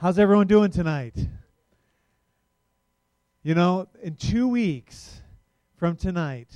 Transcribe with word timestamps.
How's 0.00 0.18
everyone 0.18 0.46
doing 0.46 0.70
tonight? 0.70 1.14
You 3.42 3.54
know, 3.54 3.86
in 4.02 4.14
two 4.14 4.48
weeks 4.48 5.20
from 5.76 5.94
tonight 5.94 6.48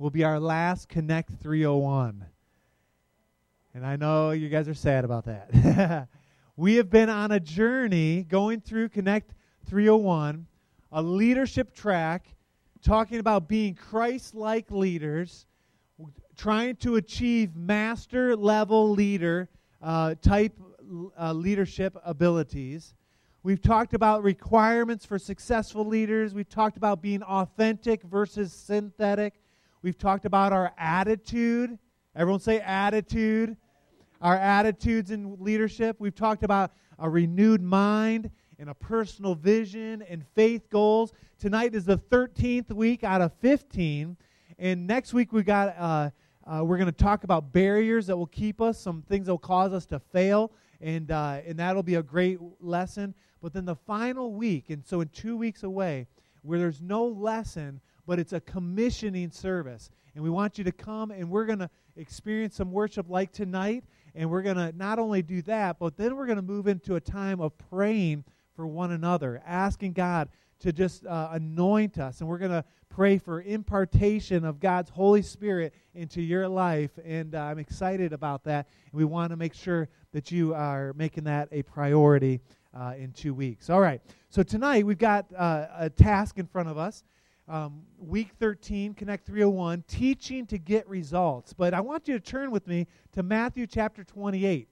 will 0.00 0.10
be 0.10 0.24
our 0.24 0.40
last 0.40 0.88
Connect 0.88 1.30
301. 1.40 2.24
And 3.72 3.86
I 3.86 3.94
know 3.94 4.32
you 4.32 4.48
guys 4.48 4.66
are 4.66 4.74
sad 4.74 5.04
about 5.04 5.26
that. 5.26 6.08
we 6.56 6.74
have 6.74 6.90
been 6.90 7.08
on 7.08 7.30
a 7.30 7.38
journey 7.38 8.24
going 8.24 8.60
through 8.60 8.88
Connect 8.88 9.32
301, 9.66 10.48
a 10.90 11.00
leadership 11.00 11.76
track 11.76 12.26
talking 12.82 13.20
about 13.20 13.46
being 13.46 13.76
Christ 13.76 14.34
like 14.34 14.72
leaders, 14.72 15.46
trying 16.36 16.74
to 16.78 16.96
achieve 16.96 17.54
master 17.54 18.34
level 18.34 18.90
leader 18.90 19.48
uh, 19.80 20.16
type 20.20 20.52
uh, 21.18 21.32
leadership 21.32 21.96
abilities. 22.04 22.94
We've 23.42 23.60
talked 23.62 23.94
about 23.94 24.22
requirements 24.22 25.04
for 25.04 25.18
successful 25.18 25.84
leaders. 25.84 26.34
We've 26.34 26.48
talked 26.48 26.76
about 26.76 27.00
being 27.00 27.22
authentic 27.22 28.02
versus 28.02 28.52
synthetic. 28.52 29.34
We've 29.82 29.96
talked 29.96 30.24
about 30.24 30.52
our 30.52 30.72
attitude. 30.76 31.78
Everyone 32.16 32.40
say 32.40 32.60
attitude. 32.60 33.56
Our 34.20 34.36
attitudes 34.36 35.10
in 35.10 35.36
leadership. 35.38 35.96
We've 35.98 36.14
talked 36.14 36.42
about 36.42 36.72
a 36.98 37.08
renewed 37.08 37.62
mind 37.62 38.30
and 38.58 38.68
a 38.68 38.74
personal 38.74 39.34
vision 39.36 40.02
and 40.02 40.24
faith 40.34 40.68
goals. 40.68 41.12
Tonight 41.38 41.74
is 41.74 41.84
the 41.84 41.98
13th 41.98 42.72
week 42.72 43.04
out 43.04 43.20
of 43.20 43.32
15. 43.34 44.16
And 44.58 44.86
next 44.86 45.14
week 45.14 45.32
we 45.32 45.44
got 45.44 45.76
uh, 45.78 46.10
uh, 46.48 46.64
we're 46.64 46.78
going 46.78 46.86
to 46.86 46.92
talk 46.92 47.24
about 47.24 47.52
barriers 47.52 48.06
that 48.06 48.16
will 48.16 48.26
keep 48.26 48.60
us, 48.62 48.80
some 48.80 49.02
things 49.02 49.26
that 49.26 49.32
will 49.32 49.38
cause 49.38 49.74
us 49.74 49.84
to 49.84 49.98
fail, 49.98 50.50
and 50.80 51.10
uh, 51.10 51.40
and 51.46 51.58
that'll 51.58 51.82
be 51.82 51.96
a 51.96 52.02
great 52.02 52.38
lesson. 52.60 53.14
But 53.40 53.52
then 53.52 53.64
the 53.64 53.76
final 53.76 54.32
week, 54.32 54.70
and 54.70 54.84
so 54.84 55.00
in 55.00 55.08
two 55.08 55.36
weeks 55.36 55.62
away, 55.62 56.06
where 56.42 56.58
there's 56.58 56.80
no 56.80 57.06
lesson, 57.06 57.80
but 58.06 58.18
it's 58.18 58.32
a 58.32 58.40
commissioning 58.40 59.30
service, 59.30 59.90
and 60.14 60.24
we 60.24 60.30
want 60.30 60.58
you 60.58 60.64
to 60.64 60.72
come, 60.72 61.10
and 61.10 61.30
we're 61.30 61.46
to 61.60 61.70
experience 61.96 62.56
some 62.56 62.72
worship 62.72 63.06
like 63.08 63.32
tonight, 63.32 63.84
and 64.14 64.30
we're 64.30 64.42
to 64.56 64.72
not 64.76 64.98
only 64.98 65.22
do 65.22 65.42
that, 65.42 65.78
but 65.78 65.96
then 65.96 66.16
we're 66.16 66.26
to 66.36 66.42
move 66.42 66.66
into 66.66 66.96
a 66.96 67.00
time 67.00 67.40
of 67.40 67.52
praying 67.70 68.24
for 68.54 68.66
one 68.66 68.90
another, 68.90 69.40
asking 69.46 69.92
God 69.92 70.28
to 70.60 70.72
just 70.72 71.06
uh, 71.06 71.28
anoint 71.32 71.98
us. 71.98 72.20
And 72.20 72.28
we're 72.28 72.38
to 72.50 72.64
pray 72.98 73.16
for 73.16 73.42
impartation 73.42 74.44
of 74.44 74.58
God's 74.58 74.90
Holy 74.90 75.22
Spirit 75.22 75.72
into 75.94 76.20
your 76.20 76.48
life. 76.48 76.90
And 77.04 77.36
uh, 77.36 77.42
I'm 77.42 77.60
excited 77.60 78.12
about 78.12 78.42
that. 78.42 78.66
And 78.90 78.98
we 78.98 79.04
want 79.04 79.30
to 79.30 79.36
make 79.36 79.54
sure 79.54 79.88
that 80.12 80.32
you 80.32 80.52
are 80.52 80.92
making 80.94 81.22
that 81.22 81.48
a 81.52 81.62
priority 81.62 82.40
uh, 82.74 82.94
in 82.98 83.12
two 83.12 83.32
weeks. 83.32 83.70
All 83.70 83.80
right. 83.80 84.00
So 84.30 84.42
tonight 84.42 84.84
we've 84.84 84.98
got 84.98 85.26
uh, 85.32 85.66
a 85.78 85.88
task 85.88 86.38
in 86.38 86.46
front 86.48 86.68
of 86.68 86.76
us. 86.76 87.04
Um, 87.46 87.82
week 88.00 88.30
13, 88.40 88.94
Connect 88.94 89.24
301, 89.24 89.84
teaching 89.86 90.44
to 90.46 90.58
get 90.58 90.88
results. 90.88 91.52
But 91.52 91.74
I 91.74 91.80
want 91.80 92.08
you 92.08 92.14
to 92.14 92.20
turn 92.20 92.50
with 92.50 92.66
me 92.66 92.88
to 93.12 93.22
Matthew 93.22 93.68
chapter 93.68 94.02
28, 94.02 94.68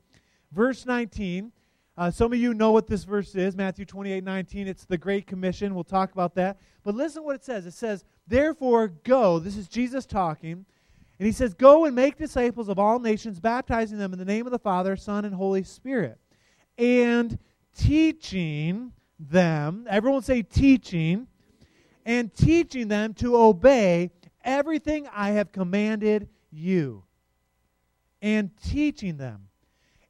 verse 0.50 0.84
19. 0.84 1.52
Uh, 1.98 2.10
some 2.10 2.30
of 2.30 2.38
you 2.38 2.52
know 2.52 2.72
what 2.72 2.86
this 2.86 3.04
verse 3.04 3.34
is, 3.34 3.56
Matthew 3.56 3.86
28 3.86 4.22
19. 4.22 4.68
It's 4.68 4.84
the 4.84 4.98
Great 4.98 5.26
Commission. 5.26 5.74
We'll 5.74 5.84
talk 5.84 6.12
about 6.12 6.34
that. 6.34 6.58
But 6.84 6.94
listen 6.94 7.24
what 7.24 7.36
it 7.36 7.44
says. 7.44 7.64
It 7.64 7.72
says, 7.72 8.04
Therefore, 8.26 8.88
go. 8.88 9.38
This 9.38 9.56
is 9.56 9.66
Jesus 9.66 10.04
talking. 10.04 10.66
And 11.18 11.26
he 11.26 11.32
says, 11.32 11.54
Go 11.54 11.86
and 11.86 11.96
make 11.96 12.18
disciples 12.18 12.68
of 12.68 12.78
all 12.78 12.98
nations, 12.98 13.40
baptizing 13.40 13.96
them 13.96 14.12
in 14.12 14.18
the 14.18 14.26
name 14.26 14.46
of 14.46 14.52
the 14.52 14.58
Father, 14.58 14.94
Son, 14.96 15.24
and 15.24 15.34
Holy 15.34 15.62
Spirit. 15.62 16.18
And 16.76 17.38
teaching 17.74 18.92
them, 19.18 19.86
everyone 19.88 20.20
say 20.20 20.42
teaching, 20.42 21.26
and 22.04 22.32
teaching 22.34 22.88
them 22.88 23.14
to 23.14 23.38
obey 23.38 24.10
everything 24.44 25.08
I 25.14 25.30
have 25.30 25.50
commanded 25.50 26.28
you. 26.50 27.04
And 28.20 28.50
teaching 28.62 29.16
them. 29.16 29.48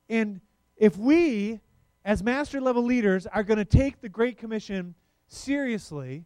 And 0.09 0.41
if 0.77 0.97
we 0.97 1.61
as 2.07 2.23
master 2.23 2.61
level 2.61 2.85
leaders, 2.85 3.27
are 3.27 3.43
going 3.43 3.59
to 3.59 3.65
take 3.65 4.01
the 4.01 4.09
Great 4.09 4.39
Commission 4.39 4.95
seriously, 5.27 6.25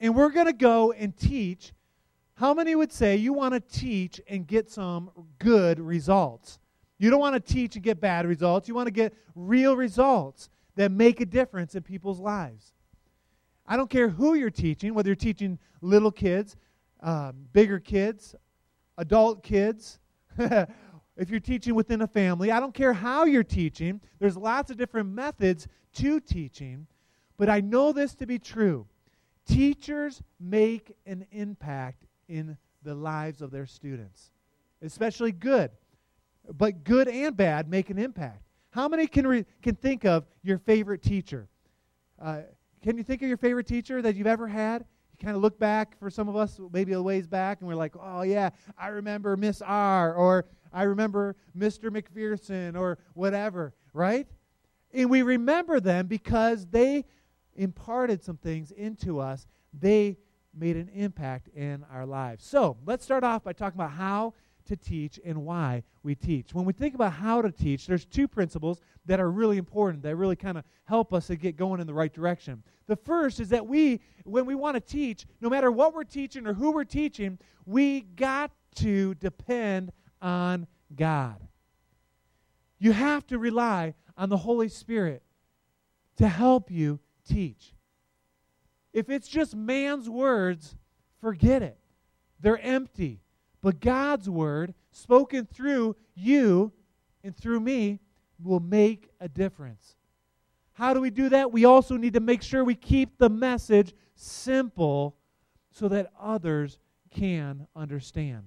and 0.00 0.16
we're 0.16 0.30
going 0.30 0.46
to 0.46 0.54
go 0.54 0.92
and 0.92 1.14
teach. 1.14 1.74
How 2.36 2.54
many 2.54 2.74
would 2.74 2.90
say 2.90 3.14
you 3.14 3.34
want 3.34 3.52
to 3.52 3.60
teach 3.60 4.18
and 4.26 4.46
get 4.46 4.70
some 4.70 5.10
good 5.38 5.78
results? 5.78 6.58
You 6.98 7.10
don't 7.10 7.20
want 7.20 7.34
to 7.34 7.52
teach 7.52 7.74
and 7.76 7.84
get 7.84 8.00
bad 8.00 8.24
results. 8.24 8.66
You 8.66 8.74
want 8.74 8.86
to 8.86 8.92
get 8.92 9.12
real 9.34 9.76
results 9.76 10.48
that 10.76 10.90
make 10.90 11.20
a 11.20 11.26
difference 11.26 11.74
in 11.74 11.82
people's 11.82 12.18
lives. 12.18 12.72
I 13.66 13.76
don't 13.76 13.90
care 13.90 14.08
who 14.08 14.34
you're 14.34 14.48
teaching, 14.48 14.94
whether 14.94 15.10
you're 15.10 15.16
teaching 15.16 15.58
little 15.82 16.10
kids, 16.10 16.56
um, 17.00 17.46
bigger 17.52 17.78
kids, 17.78 18.34
adult 18.96 19.42
kids, 19.42 19.98
if 21.16 21.30
you're 21.30 21.40
teaching 21.40 21.74
within 21.74 22.02
a 22.02 22.06
family. 22.06 22.50
I 22.50 22.60
don't 22.60 22.74
care 22.74 22.92
how 22.92 23.24
you're 23.24 23.42
teaching, 23.42 24.00
there's 24.18 24.36
lots 24.36 24.70
of 24.70 24.76
different 24.76 25.10
methods 25.10 25.68
to 25.94 26.20
teaching, 26.20 26.86
but 27.36 27.48
I 27.48 27.60
know 27.60 27.92
this 27.92 28.14
to 28.16 28.26
be 28.26 28.38
true. 28.38 28.86
Teachers 29.46 30.22
make 30.40 30.96
an 31.06 31.26
impact 31.30 32.06
in 32.28 32.56
the 32.82 32.94
lives 32.94 33.42
of 33.42 33.50
their 33.50 33.66
students, 33.66 34.30
especially 34.82 35.32
good. 35.32 35.70
But 36.52 36.84
good 36.84 37.08
and 37.08 37.36
bad 37.36 37.68
make 37.70 37.90
an 37.90 37.98
impact. 37.98 38.42
How 38.70 38.88
many 38.88 39.06
can, 39.06 39.26
re- 39.26 39.46
can 39.62 39.76
think 39.76 40.04
of 40.04 40.24
your 40.42 40.58
favorite 40.58 41.02
teacher? 41.02 41.48
Uh, 42.20 42.42
can 42.82 42.98
you 42.98 43.02
think 43.02 43.22
of 43.22 43.28
your 43.28 43.38
favorite 43.38 43.66
teacher 43.66 44.02
that 44.02 44.14
you've 44.14 44.26
ever 44.26 44.46
had? 44.46 44.84
Kind 45.24 45.36
of 45.36 45.42
look 45.42 45.58
back 45.58 45.98
for 45.98 46.10
some 46.10 46.28
of 46.28 46.36
us, 46.36 46.60
maybe 46.70 46.92
a 46.92 47.00
ways 47.00 47.26
back, 47.26 47.60
and 47.60 47.68
we're 47.68 47.74
like, 47.76 47.94
oh, 47.98 48.20
yeah, 48.20 48.50
I 48.76 48.88
remember 48.88 49.38
Miss 49.38 49.62
R, 49.62 50.12
or 50.12 50.44
I 50.70 50.82
remember 50.82 51.34
Mr. 51.56 51.84
McPherson 51.88 52.78
or 52.78 52.98
whatever, 53.14 53.72
right? 53.94 54.26
And 54.92 55.08
we 55.08 55.22
remember 55.22 55.80
them 55.80 56.08
because 56.08 56.66
they 56.66 57.06
imparted 57.56 58.22
some 58.22 58.36
things 58.36 58.70
into 58.70 59.18
us. 59.18 59.46
They 59.72 60.18
made 60.54 60.76
an 60.76 60.90
impact 60.94 61.48
in 61.56 61.86
our 61.90 62.04
lives. 62.04 62.44
So 62.44 62.76
let's 62.84 63.02
start 63.02 63.24
off 63.24 63.44
by 63.44 63.54
talking 63.54 63.80
about 63.80 63.92
how 63.92 64.34
to 64.66 64.76
teach 64.76 65.20
and 65.24 65.44
why 65.44 65.82
we 66.02 66.14
teach. 66.14 66.54
When 66.54 66.64
we 66.64 66.72
think 66.72 66.94
about 66.94 67.12
how 67.12 67.42
to 67.42 67.50
teach, 67.50 67.86
there's 67.86 68.04
two 68.04 68.28
principles 68.28 68.80
that 69.06 69.20
are 69.20 69.30
really 69.30 69.58
important 69.58 70.02
that 70.02 70.16
really 70.16 70.36
kind 70.36 70.58
of 70.58 70.64
help 70.84 71.12
us 71.12 71.26
to 71.28 71.36
get 71.36 71.56
going 71.56 71.80
in 71.80 71.86
the 71.86 71.94
right 71.94 72.12
direction. 72.12 72.62
The 72.86 72.96
first 72.96 73.40
is 73.40 73.50
that 73.50 73.66
we, 73.66 74.00
when 74.24 74.46
we 74.46 74.54
want 74.54 74.74
to 74.76 74.80
teach, 74.80 75.26
no 75.40 75.48
matter 75.48 75.70
what 75.70 75.94
we're 75.94 76.04
teaching 76.04 76.46
or 76.46 76.54
who 76.54 76.72
we're 76.72 76.84
teaching, 76.84 77.38
we 77.66 78.00
got 78.00 78.50
to 78.76 79.14
depend 79.14 79.92
on 80.20 80.66
God. 80.94 81.36
You 82.78 82.92
have 82.92 83.26
to 83.28 83.38
rely 83.38 83.94
on 84.16 84.28
the 84.28 84.36
Holy 84.36 84.68
Spirit 84.68 85.22
to 86.16 86.28
help 86.28 86.70
you 86.70 87.00
teach. 87.28 87.74
If 88.92 89.10
it's 89.10 89.28
just 89.28 89.56
man's 89.56 90.08
words, 90.08 90.76
forget 91.20 91.62
it. 91.62 91.78
They're 92.40 92.60
empty. 92.60 93.23
But 93.64 93.80
God's 93.80 94.28
word, 94.28 94.74
spoken 94.90 95.46
through 95.46 95.96
you 96.14 96.70
and 97.24 97.34
through 97.34 97.60
me, 97.60 97.98
will 98.38 98.60
make 98.60 99.08
a 99.20 99.26
difference. 99.26 99.96
How 100.74 100.92
do 100.92 101.00
we 101.00 101.08
do 101.08 101.30
that? 101.30 101.50
We 101.50 101.64
also 101.64 101.96
need 101.96 102.12
to 102.12 102.20
make 102.20 102.42
sure 102.42 102.62
we 102.62 102.74
keep 102.74 103.16
the 103.16 103.30
message 103.30 103.94
simple 104.16 105.16
so 105.70 105.88
that 105.88 106.12
others 106.20 106.78
can 107.10 107.66
understand. 107.74 108.42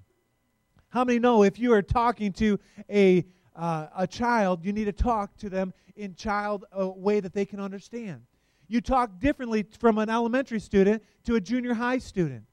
How 0.90 1.04
many 1.04 1.18
know 1.18 1.42
if 1.42 1.58
you 1.58 1.74
are 1.74 1.82
talking 1.82 2.32
to 2.34 2.60
a, 2.88 3.26
uh, 3.56 3.88
a 3.98 4.06
child, 4.06 4.64
you 4.64 4.72
need 4.72 4.86
to 4.86 4.92
talk 4.92 5.36
to 5.38 5.50
them 5.50 5.74
in 5.96 6.14
child 6.14 6.66
a 6.72 6.88
way 6.88 7.22
that 7.22 7.34
they 7.34 7.46
can 7.46 7.60
understand? 7.60 8.22
You 8.68 8.82
talk 8.82 9.20
differently 9.20 9.66
from 9.80 9.98
an 9.98 10.12
elementary 10.12 10.60
student 10.60 11.02
to 11.24 11.34
a 11.34 11.42
junior 11.42 11.74
high 11.74 11.98
student. 11.98 12.44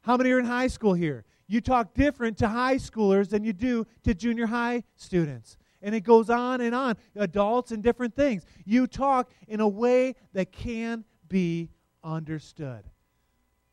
How 0.00 0.16
many 0.16 0.32
are 0.32 0.40
in 0.40 0.46
high 0.46 0.66
school 0.66 0.94
here? 0.94 1.24
You 1.52 1.60
talk 1.60 1.92
different 1.92 2.38
to 2.38 2.48
high 2.48 2.76
schoolers 2.76 3.28
than 3.28 3.44
you 3.44 3.52
do 3.52 3.86
to 4.04 4.14
junior 4.14 4.46
high 4.46 4.84
students. 4.96 5.58
And 5.82 5.94
it 5.94 6.00
goes 6.00 6.30
on 6.30 6.62
and 6.62 6.74
on. 6.74 6.96
Adults 7.14 7.72
and 7.72 7.82
different 7.82 8.16
things. 8.16 8.46
You 8.64 8.86
talk 8.86 9.30
in 9.48 9.60
a 9.60 9.68
way 9.68 10.14
that 10.32 10.50
can 10.50 11.04
be 11.28 11.68
understood. 12.02 12.84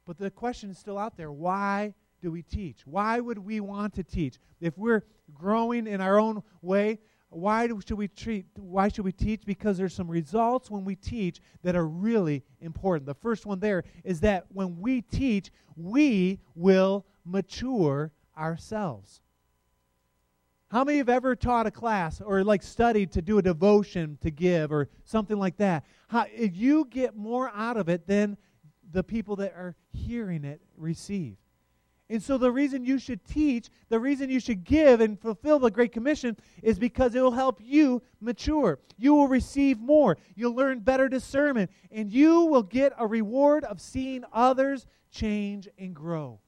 But 0.05 0.17
the 0.17 0.29
question 0.29 0.71
is 0.71 0.77
still 0.77 0.97
out 0.97 1.15
there 1.15 1.31
why 1.31 1.93
do 2.21 2.31
we 2.31 2.41
teach? 2.41 2.85
Why 2.85 3.21
would 3.21 3.37
we 3.37 3.61
want 3.61 3.93
to 3.93 4.03
teach? 4.03 4.39
If 4.59 4.77
we're 4.77 5.05
growing 5.33 5.87
in 5.87 6.01
our 6.01 6.19
own 6.19 6.43
way, 6.61 6.99
why 7.29 7.69
should 7.85 7.97
we 7.97 8.09
treat 8.09 8.45
why 8.57 8.89
should 8.89 9.05
we 9.05 9.11
teach 9.11 9.43
because 9.45 9.77
there's 9.77 9.93
some 9.93 10.09
results 10.09 10.69
when 10.69 10.83
we 10.83 10.95
teach 10.95 11.39
that 11.61 11.75
are 11.75 11.87
really 11.87 12.43
important 12.59 13.05
the 13.05 13.13
first 13.13 13.45
one 13.45 13.59
there 13.59 13.83
is 14.03 14.19
that 14.19 14.45
when 14.49 14.79
we 14.79 15.01
teach 15.01 15.51
we 15.75 16.39
will 16.55 17.05
mature 17.29 18.11
ourselves 18.37 19.21
How 20.71 20.83
many 20.83 20.99
have 20.99 21.09
ever 21.09 21.35
taught 21.35 21.65
a 21.65 21.71
class 21.71 22.21
or 22.21 22.43
like 22.43 22.61
studied 22.61 23.11
to 23.13 23.21
do 23.21 23.39
a 23.39 23.41
devotion 23.41 24.17
to 24.21 24.29
give 24.29 24.71
or 24.71 24.87
something 25.03 25.37
like 25.37 25.57
that? 25.57 25.83
How, 26.07 26.25
you 26.35 26.85
get 26.85 27.15
more 27.15 27.51
out 27.55 27.77
of 27.77 27.89
it 27.89 28.05
than 28.05 28.37
the 28.91 29.03
people 29.03 29.35
that 29.37 29.53
are 29.53 29.75
hearing 29.91 30.45
it 30.45 30.61
receive. 30.77 31.37
And 32.11 32.21
so 32.21 32.37
the 32.39 32.51
reason 32.51 32.83
you 32.83 32.97
should 32.97 33.23
teach, 33.25 33.69
the 33.89 33.99
reason 33.99 34.29
you 34.31 34.39
should 34.39 34.63
give 34.63 34.99
and 34.99 35.19
fulfill 35.19 35.59
the 35.59 35.69
Great 35.69 35.91
Commission 35.91 36.35
is 36.63 36.79
because 36.79 37.13
it 37.13 37.21
will 37.21 37.31
help 37.31 37.59
you 37.63 38.01
mature. 38.19 38.79
You 38.97 39.13
will 39.13 39.27
receive 39.27 39.79
more. 39.79 40.17
You'll 40.35 40.55
learn 40.55 40.79
better 40.79 41.07
discernment. 41.07 41.69
And 41.91 42.11
you 42.11 42.45
will 42.45 42.63
get 42.63 42.93
a 42.97 43.05
reward 43.05 43.63
of 43.63 43.79
seeing 43.79 44.23
others 44.33 44.87
change 45.11 45.67
and 45.77 45.93
grow. 45.93 46.39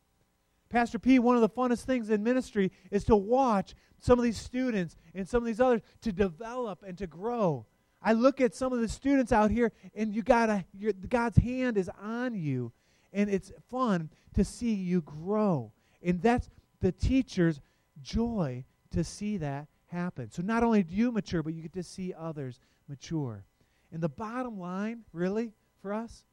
Pastor 0.72 1.00
P, 1.00 1.20
one 1.20 1.36
of 1.36 1.42
the 1.42 1.50
funnest 1.50 1.84
things 1.84 2.10
in 2.10 2.24
ministry 2.24 2.72
is 2.90 3.04
to 3.06 3.16
watch 3.16 3.76
some 4.00 4.18
of 4.18 4.24
these 4.24 4.38
students 4.38 4.96
and 5.14 5.28
some 5.28 5.44
of 5.44 5.46
these 5.46 5.60
others 5.60 5.82
to 6.02 6.12
develop 6.12 6.82
and 6.88 6.98
to 6.98 7.08
grow. 7.08 7.66
I 8.02 8.14
look 8.14 8.42
at 8.42 8.56
some 8.56 8.74
of 8.74 8.80
the 8.80 8.88
students 8.88 9.32
out 9.32 9.52
here, 9.52 9.72
and 9.94 10.16
you 10.16 10.24
gotta, 10.24 10.66
God's 11.08 11.38
hand 11.38 11.78
is 11.78 11.90
on 12.02 12.34
you, 12.34 12.72
and 13.14 13.30
it's 13.30 13.52
fun 13.70 14.10
to 14.34 14.44
see 14.44 14.74
you 14.74 15.02
grow. 15.02 15.72
And 16.02 16.22
that's 16.22 16.50
the 16.80 16.92
teacher's 16.92 17.60
joy 18.02 18.64
to 18.92 19.04
see 19.04 19.38
that 19.38 19.68
happen. 19.88 20.32
So 20.32 20.42
not 20.42 20.64
only 20.64 20.84
do 20.84 20.96
you 20.96 21.12
mature, 21.12 21.44
but 21.44 21.54
you 21.54 21.62
get 21.62 21.74
to 21.74 21.84
see 21.84 22.14
others 22.18 22.60
mature. 22.88 23.44
And 23.92 24.02
the 24.02 24.10
bottom 24.10 24.60
line, 24.60 25.02
really, 25.14 25.52
for 25.82 25.94
us 25.94 26.24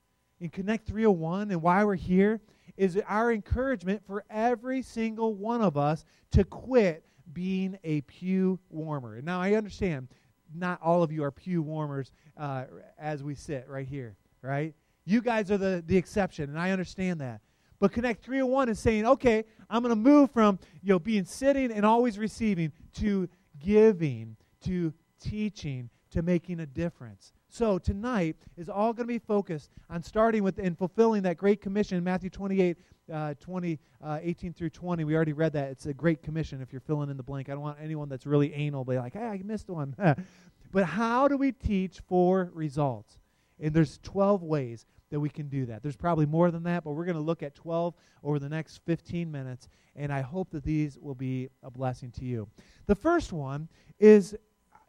in 0.41 0.49
Connect 0.49 0.87
301 0.87 1.51
and 1.51 1.61
why 1.61 1.85
we're 1.85 1.97
here 1.97 2.41
is 2.79 2.99
our 3.09 3.33
encouragement 3.33 4.03
for 4.07 4.25
every 4.31 4.81
single 4.83 5.35
one 5.35 5.61
of 5.61 5.77
us 5.77 6.05
to 6.31 6.45
quit 6.45 7.05
being 7.33 7.79
a 7.85 8.01
pew 8.03 8.59
warmer. 8.71 9.21
Now 9.21 9.41
I 9.41 9.55
understand 9.55 10.09
not 10.55 10.81
all 10.81 11.03
of 11.03 11.13
you 11.13 11.25
are 11.25 11.31
pew 11.31 11.61
warmers 11.61 12.13
uh, 12.37 12.65
as 12.99 13.23
we 13.23 13.35
sit 13.35 13.67
right 13.69 13.87
here, 13.87 14.17
right? 14.41 14.75
You 15.05 15.21
guys 15.21 15.51
are 15.51 15.59
the, 15.59 15.83
the 15.87 15.97
exception, 15.97 16.49
and 16.51 16.59
I 16.59 16.71
understand 16.71 17.21
that. 17.21 17.41
But 17.81 17.93
Connect 17.93 18.25
301 18.25 18.69
is 18.69 18.79
saying, 18.79 19.07
okay, 19.07 19.45
I'm 19.69 19.83
going 19.83 19.91
to 19.91 19.97
move 19.97 20.31
from 20.31 20.59
you 20.81 20.91
know 20.91 20.99
being 20.99 21.25
sitting 21.25 21.73
and 21.73 21.85
always 21.85 22.17
receiving 22.17 22.73
to 22.95 23.29
giving, 23.59 24.37
to 24.65 24.93
teaching, 25.21 25.91
to 26.11 26.23
making 26.23 26.61
a 26.61 26.67
difference. 26.67 27.33
So 27.51 27.79
tonight 27.79 28.37
is 28.57 28.69
all 28.69 28.93
going 28.93 29.07
to 29.07 29.13
be 29.13 29.19
focused 29.19 29.71
on 29.89 30.03
starting 30.03 30.43
with 30.43 30.59
and 30.59 30.77
fulfilling 30.77 31.23
that 31.23 31.39
great 31.39 31.63
commission, 31.63 32.05
Matthew 32.05 32.29
28, 32.29 32.77
uh, 33.11 33.35
20, 33.41 33.79
uh, 34.05 34.19
18 34.23 34.53
through 34.53 34.71
20. 34.71 35.05
We 35.05 35.17
already 35.17 35.33
read 35.33 35.55
that. 35.55 35.71
It's 35.71 35.87
a 35.87 35.95
great 35.95 36.23
commission 36.23 36.61
if 36.61 36.73
you're 36.73 36.81
filling 36.81 37.09
in 37.09 37.17
the 37.17 37.23
blank. 37.23 37.49
I 37.49 37.53
don't 37.53 37.63
want 37.63 37.79
anyone 37.83 38.11
that's 38.11 38.27
really 38.27 38.53
anal 38.53 38.85
be 38.85 38.99
like, 38.99 39.15
hey, 39.15 39.25
I 39.25 39.41
missed 39.43 39.71
one. 39.71 39.97
but 40.73 40.85
how 40.85 41.27
do 41.27 41.39
we 41.39 41.53
teach 41.53 42.01
for 42.07 42.51
results? 42.53 43.19
And 43.59 43.73
there's 43.73 43.99
12 44.03 44.43
ways 44.43 44.85
that 45.11 45.19
we 45.19 45.31
can 45.31 45.49
do 45.49 45.65
that. 45.67 45.83
There's 45.83 45.97
probably 45.97 46.27
more 46.27 46.51
than 46.51 46.65
that, 46.65 46.85
but 46.85 46.93
we're 46.93 47.07
going 47.07 47.17
to 47.17 47.23
look 47.23 47.43
at 47.43 47.55
12 47.55 47.95
over 48.23 48.39
the 48.39 48.49
next 48.49 48.83
15 48.85 49.31
minutes, 49.31 49.69
and 49.97 50.13
I 50.13 50.21
hope 50.21 50.51
that 50.51 50.65
these 50.65 50.99
will 50.99 51.15
be 51.15 51.49
a 51.63 51.71
blessing 51.71 52.11
to 52.13 52.27
you. 52.27 52.47
The 52.87 52.95
first 52.95 53.33
one 53.33 53.69
is 53.99 54.37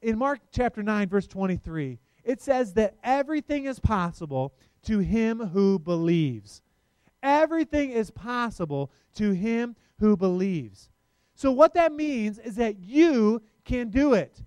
in 0.02 0.18
Mark 0.18 0.42
chapter 0.52 0.84
9, 0.84 1.08
verse 1.08 1.26
23. 1.26 2.00
It 2.30 2.44
says 2.44 2.74
that 2.74 2.94
everything 3.04 3.66
is 3.66 3.80
possible 3.80 4.54
to 4.84 5.00
him 5.00 5.40
who 5.40 5.80
believes. 5.80 6.62
Everything 7.24 7.90
is 7.90 8.12
possible 8.12 8.92
to 9.16 9.31
him 9.31 9.76
who 9.98 10.16
believes. 10.16 10.92
So, 11.34 11.52
what 11.52 11.74
that 11.74 11.92
means 11.92 12.38
is 12.38 12.58
that 12.58 12.78
you 12.84 13.42
can 13.66 13.90
do 13.90 14.14
it. 14.14 14.44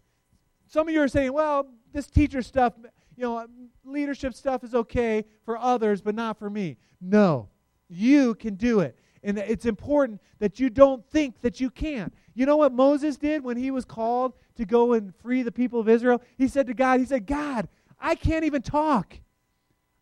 Some 0.69 0.87
of 0.87 0.95
you 0.95 1.03
are 1.03 1.09
saying, 1.09 1.33
well, 1.33 1.67
this 1.93 2.07
teacher 2.07 2.41
stuff, 2.41 2.75
you 3.17 3.25
know, 3.25 3.49
leadership 3.85 4.35
stuff 4.35 4.63
is 4.63 4.77
okay 4.77 5.25
for 5.45 5.59
others, 5.59 6.01
but 6.01 6.15
not 6.15 6.39
for 6.39 6.49
me. 6.49 6.77
No, 7.01 7.49
you 7.89 8.37
can 8.37 8.55
do 8.55 8.79
it. 8.79 8.97
And 9.25 9.39
it's 9.39 9.67
important 9.67 10.21
that 10.39 10.61
you 10.61 10.71
don't 10.71 11.05
think 11.11 11.41
that 11.41 11.61
you 11.61 11.69
can't. 11.69 12.15
You 12.33 12.47
know 12.47 12.59
what 12.59 12.73
Moses 12.73 13.17
did 13.17 13.43
when 13.43 13.57
he 13.57 13.73
was 13.73 13.85
called 13.85 14.35
to 14.57 14.65
go 14.65 14.93
and 14.93 15.15
free 15.17 15.43
the 15.43 15.53
people 15.53 15.81
of 15.81 15.89
Israel? 15.89 16.23
He 16.37 16.49
said 16.49 16.67
to 16.67 16.75
God, 16.75 17.01
He 17.01 17.07
said, 17.07 17.27
God, 17.27 17.69
I 18.01 18.15
can't 18.15 18.45
even 18.45 18.63
talk. 18.63 19.19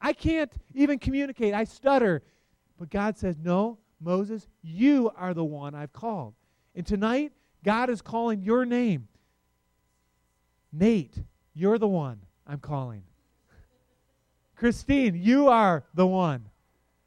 I 0.01 0.13
can't 0.13 0.51
even 0.75 0.99
communicate. 0.99 1.55
I 1.55 1.65
stutter. 1.65 2.23
But 2.79 2.91
God 2.91 3.19
says, 3.19 3.37
No, 3.39 3.79
Moses, 4.01 4.49
you 4.63 5.11
are 5.17 5.35
the 5.35 5.45
one 5.45 5.75
I've 5.75 5.93
called. 5.93 6.35
And 6.75 6.87
tonight, 6.87 7.33
God 7.65 7.91
is 7.91 8.01
calling 8.01 8.43
your 8.43 8.65
name. 8.65 9.09
Nate, 10.73 11.17
you're 11.55 11.79
the 11.79 11.89
one 11.89 12.21
I'm 12.47 12.61
calling. 12.61 13.03
Christine, 14.57 15.15
you 15.15 15.49
are 15.49 15.85
the 15.95 16.07
one. 16.07 16.47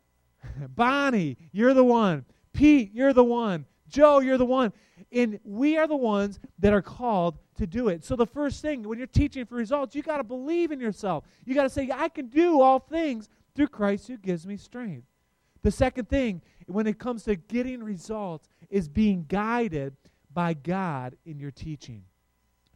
Bonnie, 0.75 1.37
you're 1.51 1.73
the 1.73 1.83
one. 1.83 2.25
Pete, 2.51 2.91
you're 2.93 3.13
the 3.13 3.23
one. 3.23 3.65
Joe, 3.87 4.19
you're 4.19 4.37
the 4.37 4.45
one. 4.45 4.73
And 5.11 5.39
we 5.43 5.77
are 5.77 5.87
the 5.87 5.95
ones 5.95 6.39
that 6.59 6.73
are 6.73 6.81
called 6.81 7.37
to 7.57 7.67
do 7.67 7.87
it. 7.87 8.03
So 8.03 8.15
the 8.15 8.25
first 8.25 8.61
thing 8.61 8.83
when 8.83 8.97
you're 8.97 9.07
teaching 9.07 9.45
for 9.45 9.55
results, 9.55 9.95
you 9.95 10.01
got 10.01 10.17
to 10.17 10.23
believe 10.23 10.71
in 10.71 10.79
yourself. 10.79 11.23
You 11.45 11.53
got 11.53 11.63
to 11.63 11.69
say, 11.69 11.89
I 11.93 12.09
can 12.09 12.27
do 12.27 12.61
all 12.61 12.79
things 12.79 13.29
through 13.55 13.67
Christ 13.67 14.07
who 14.07 14.17
gives 14.17 14.47
me 14.47 14.57
strength. 14.57 15.05
The 15.61 15.71
second 15.71 16.09
thing 16.09 16.41
when 16.67 16.87
it 16.87 16.99
comes 16.99 17.23
to 17.23 17.35
getting 17.35 17.83
results 17.83 18.47
is 18.69 18.87
being 18.87 19.25
guided 19.27 19.95
by 20.33 20.53
God 20.53 21.15
in 21.25 21.39
your 21.39 21.51
teaching. 21.51 22.03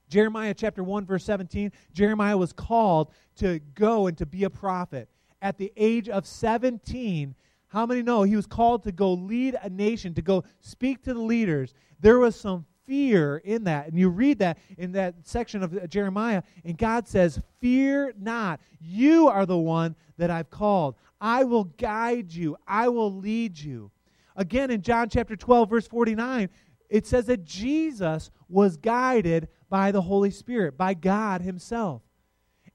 Jeremiah 0.09 0.54
chapter 0.54 0.83
1 0.83 1.06
verse 1.06 1.25
17, 1.25 1.71
Jeremiah 1.94 2.38
was 2.38 2.54
called 2.54 3.12
to 3.38 3.59
go 3.74 4.07
and 4.07 4.18
to 4.18 4.25
be 4.25 4.45
a 4.45 4.50
prophet. 4.50 5.09
At 5.42 5.57
the 5.57 5.71
age 5.75 6.07
of 6.07 6.25
17, 6.25 7.36
how 7.69 7.86
many 7.86 8.02
know 8.02 8.24
he 8.24 8.36
was 8.36 8.48
called 8.48 8.84
to 8.84 8.92
go 8.92 9.14
lead 9.14 9.56
a 9.62 9.69
nation, 9.69 10.14
to 10.14 10.22
go 10.22 10.44
speak 10.62 11.04
to 11.04 11.14
the 11.14 11.19
leaders? 11.19 11.74
There 12.00 12.19
was 12.19 12.40
some 12.40 12.66
fear 12.88 13.38
in 13.38 13.66
that. 13.66 13.88
And 13.88 14.00
you 14.00 14.10
read 14.10 14.40
that 14.40 14.58
in 14.78 14.94
that 14.94 15.16
section 15.24 15.62
of 15.62 15.75
uh, 15.75 15.88
Jeremiah, 15.88 16.42
and 16.64 16.78
God 16.78 17.08
says, 17.08 17.40
Fear 17.60 18.14
not. 18.18 18.62
You 18.80 19.28
are 19.28 19.46
the 19.46 19.58
one 19.58 19.96
that 20.18 20.31
I've 20.31 20.50
called. 20.50 20.96
I 21.19 21.44
will 21.44 21.66
guide 21.66 22.31
you, 22.31 22.58
I 22.68 22.88
will 22.88 23.14
lead 23.14 23.60
you. 23.60 23.92
Again, 24.36 24.72
in 24.72 24.81
John 24.81 25.10
chapter 25.10 25.36
12, 25.36 25.69
verse 25.69 25.88
49, 25.88 26.50
it 26.90 27.08
says 27.08 27.25
that 27.25 27.44
Jesus 27.44 28.30
was 28.48 28.78
guided 28.78 29.50
by 29.69 29.92
the 29.92 30.02
Holy 30.02 30.31
Spirit, 30.31 30.78
by 30.78 30.94
God 30.94 31.42
Himself. 31.42 32.02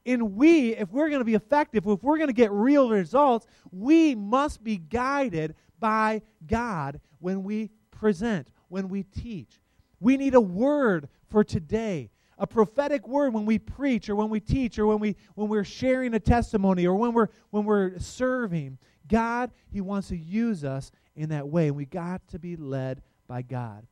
And 0.05 0.35
we, 0.35 0.75
if 0.75 0.91
we're 0.91 1.09
going 1.09 1.21
to 1.21 1.25
be 1.25 1.35
effective, 1.35 1.87
if 1.87 2.03
we're 2.03 2.17
going 2.17 2.29
to 2.29 2.35
get 2.35 2.51
real 2.51 2.91
results, 2.91 3.47
we 3.71 4.15
must 4.15 4.63
be 4.63 4.77
guided 4.77 5.55
by 5.79 6.23
God 6.47 7.01
when 7.21 7.44
we 7.44 7.71
present, 7.91 8.49
when 8.69 8.89
we 8.89 9.05
teach. 9.05 9.61
We 10.01 10.17
need 10.17 10.35
a 10.35 10.41
word 10.41 11.09
for 11.29 11.44
today, 11.44 12.11
a 12.37 12.47
prophetic 12.47 13.06
word 13.06 13.32
when 13.32 13.47
we 13.47 13.59
preach 13.59 14.09
or 14.09 14.17
when 14.17 14.29
we 14.29 14.41
teach 14.41 14.79
or 14.79 14.87
when, 14.87 14.99
we, 14.99 15.17
when 15.35 15.49
we're 15.49 15.65
sharing 15.65 16.15
a 16.15 16.21
testimony 16.21 16.87
or 16.87 16.97
when 16.97 17.13
we're, 17.13 17.29
when 17.51 17.65
we're 17.65 17.99
serving. 17.99 18.79
God, 19.06 19.53
He 19.71 19.81
wants 19.81 20.09
to 20.09 20.17
use 20.17 20.65
us 20.65 20.91
in 21.15 21.29
that 21.29 21.49
way. 21.49 21.69
And 21.69 21.77
we 21.77 21.85
got 21.85 22.27
to 22.29 22.39
be 22.39 22.56
led 22.56 23.03
by 23.29 23.43
God. 23.43 23.87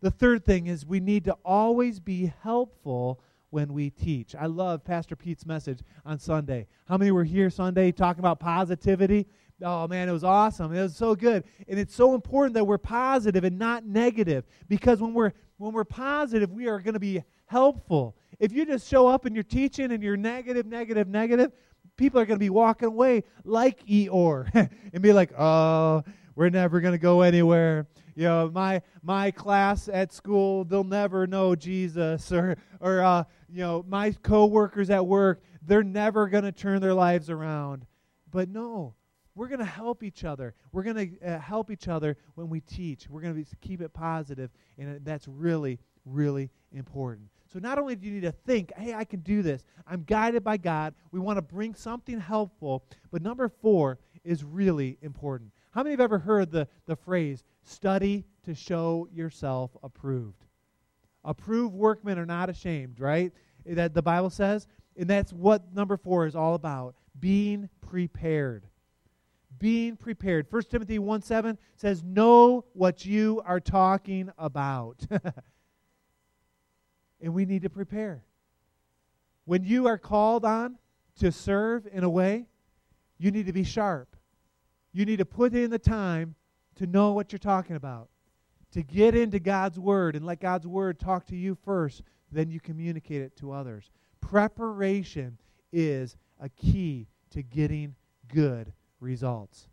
The 0.00 0.10
third 0.10 0.44
thing 0.44 0.68
is 0.68 0.86
we 0.86 1.00
need 1.00 1.24
to 1.24 1.36
always 1.44 1.98
be 1.98 2.32
helpful 2.42 3.20
when 3.56 3.72
we 3.72 3.88
teach. 3.88 4.34
I 4.38 4.44
love 4.44 4.84
Pastor 4.84 5.16
Pete's 5.16 5.46
message 5.46 5.78
on 6.04 6.18
Sunday. 6.18 6.66
How 6.86 6.98
many 6.98 7.10
were 7.10 7.24
here 7.24 7.48
Sunday 7.48 7.90
talking 7.90 8.18
about 8.18 8.38
positivity? 8.38 9.26
Oh 9.62 9.88
man, 9.88 10.10
it 10.10 10.12
was 10.12 10.24
awesome. 10.24 10.74
It 10.74 10.82
was 10.82 10.94
so 10.94 11.14
good. 11.14 11.42
And 11.66 11.80
it's 11.80 11.94
so 11.94 12.14
important 12.14 12.52
that 12.52 12.66
we're 12.66 12.76
positive 12.76 13.44
and 13.44 13.58
not 13.58 13.86
negative 13.86 14.44
because 14.68 15.00
when 15.00 15.14
we're 15.14 15.32
when 15.56 15.72
we're 15.72 15.84
positive, 15.84 16.52
we 16.52 16.68
are 16.68 16.80
going 16.80 16.92
to 16.92 17.00
be 17.00 17.22
helpful. 17.46 18.14
If 18.38 18.52
you 18.52 18.66
just 18.66 18.90
show 18.90 19.06
up 19.06 19.24
and 19.24 19.34
you're 19.34 19.42
teaching 19.42 19.90
and 19.90 20.02
you're 20.02 20.18
negative, 20.18 20.66
negative, 20.66 21.08
negative, 21.08 21.52
people 21.96 22.20
are 22.20 22.26
going 22.26 22.38
to 22.38 22.44
be 22.44 22.50
walking 22.50 22.88
away 22.88 23.24
like 23.42 23.86
Eeyore 23.86 24.68
and 24.92 25.02
be 25.02 25.14
like, 25.14 25.32
"Oh, 25.38 26.04
we're 26.34 26.50
never 26.50 26.82
going 26.82 26.92
to 26.92 26.98
go 26.98 27.22
anywhere." 27.22 27.86
you 28.16 28.24
know, 28.24 28.50
my 28.52 28.80
my 29.02 29.30
class 29.30 29.88
at 29.92 30.12
school, 30.12 30.64
they'll 30.64 30.82
never 30.82 31.26
know 31.26 31.54
Jesus, 31.54 32.32
or 32.32 32.56
or 32.80 33.02
uh, 33.02 33.24
you 33.48 33.60
know, 33.60 33.84
my 33.88 34.12
coworkers 34.12 34.90
at 34.90 35.06
work, 35.06 35.42
they're 35.62 35.82
never 35.82 36.28
going 36.28 36.44
to 36.44 36.52
turn 36.52 36.80
their 36.80 36.94
lives 36.94 37.30
around. 37.30 37.86
But 38.30 38.48
no, 38.48 38.94
we're 39.34 39.48
going 39.48 39.60
to 39.60 39.64
help 39.64 40.02
each 40.02 40.24
other. 40.24 40.54
We're 40.72 40.82
going 40.82 41.18
to 41.20 41.26
uh, 41.26 41.38
help 41.38 41.70
each 41.70 41.88
other 41.88 42.16
when 42.34 42.48
we 42.48 42.60
teach. 42.60 43.08
We're 43.08 43.20
going 43.20 43.44
to 43.44 43.56
keep 43.60 43.80
it 43.80 43.92
positive, 43.92 44.50
and 44.78 45.04
that's 45.04 45.28
really, 45.28 45.78
really 46.04 46.50
important. 46.72 47.28
So 47.52 47.58
not 47.58 47.78
only 47.78 47.96
do 47.96 48.06
you 48.06 48.14
need 48.14 48.22
to 48.22 48.32
think, 48.32 48.72
hey, 48.76 48.94
I 48.94 49.04
can 49.04 49.20
do 49.20 49.42
this. 49.42 49.62
I'm 49.86 50.02
guided 50.02 50.42
by 50.42 50.56
God. 50.56 50.94
We 51.12 51.20
want 51.20 51.36
to 51.36 51.42
bring 51.42 51.74
something 51.74 52.18
helpful. 52.18 52.84
But 53.10 53.22
number 53.22 53.48
four 53.48 53.98
is 54.24 54.42
really 54.42 54.98
important. 55.02 55.52
How 55.70 55.82
many 55.82 55.92
have 55.92 56.00
ever 56.00 56.18
heard 56.18 56.50
the, 56.50 56.66
the 56.86 56.96
phrase, 56.96 57.44
study 57.62 58.24
to 58.44 58.54
show 58.54 59.06
yourself 59.12 59.76
approved? 59.82 60.45
Approved 61.26 61.74
workmen 61.74 62.18
are 62.18 62.24
not 62.24 62.48
ashamed, 62.48 63.00
right? 63.00 63.32
That 63.66 63.92
the 63.92 64.02
Bible 64.02 64.30
says. 64.30 64.66
And 64.96 65.10
that's 65.10 65.32
what 65.32 65.74
number 65.74 65.98
four 65.98 66.26
is 66.26 66.34
all 66.34 66.54
about 66.54 66.94
being 67.18 67.68
prepared. 67.80 68.66
Being 69.58 69.96
prepared. 69.96 70.46
1 70.48 70.62
Timothy 70.70 70.98
1 70.98 71.22
7 71.22 71.58
says, 71.74 72.02
Know 72.02 72.64
what 72.72 73.04
you 73.04 73.42
are 73.44 73.60
talking 73.60 74.30
about. 74.38 75.04
and 77.20 77.34
we 77.34 77.44
need 77.44 77.62
to 77.62 77.70
prepare. 77.70 78.22
When 79.44 79.64
you 79.64 79.86
are 79.86 79.98
called 79.98 80.44
on 80.44 80.78
to 81.18 81.32
serve 81.32 81.86
in 81.90 82.04
a 82.04 82.10
way, 82.10 82.46
you 83.18 83.30
need 83.30 83.46
to 83.46 83.52
be 83.52 83.64
sharp. 83.64 84.16
You 84.92 85.04
need 85.04 85.18
to 85.18 85.24
put 85.24 85.54
in 85.54 85.70
the 85.70 85.78
time 85.78 86.34
to 86.76 86.86
know 86.86 87.12
what 87.12 87.32
you're 87.32 87.38
talking 87.38 87.76
about, 87.76 88.08
to 88.72 88.82
get 88.82 89.14
into 89.14 89.38
God's 89.38 89.78
Word 89.78 90.16
and 90.16 90.24
let 90.24 90.40
God's 90.40 90.66
Word 90.66 90.98
talk 90.98 91.26
to 91.26 91.36
you 91.36 91.56
first, 91.64 92.02
then 92.30 92.50
you 92.50 92.60
communicate 92.60 93.22
it 93.22 93.36
to 93.36 93.52
others. 93.52 93.90
Preparation 94.20 95.38
is 95.72 96.16
a 96.40 96.48
key 96.48 97.06
to 97.30 97.42
getting 97.42 97.94
good 98.28 98.72
results. 99.00 99.68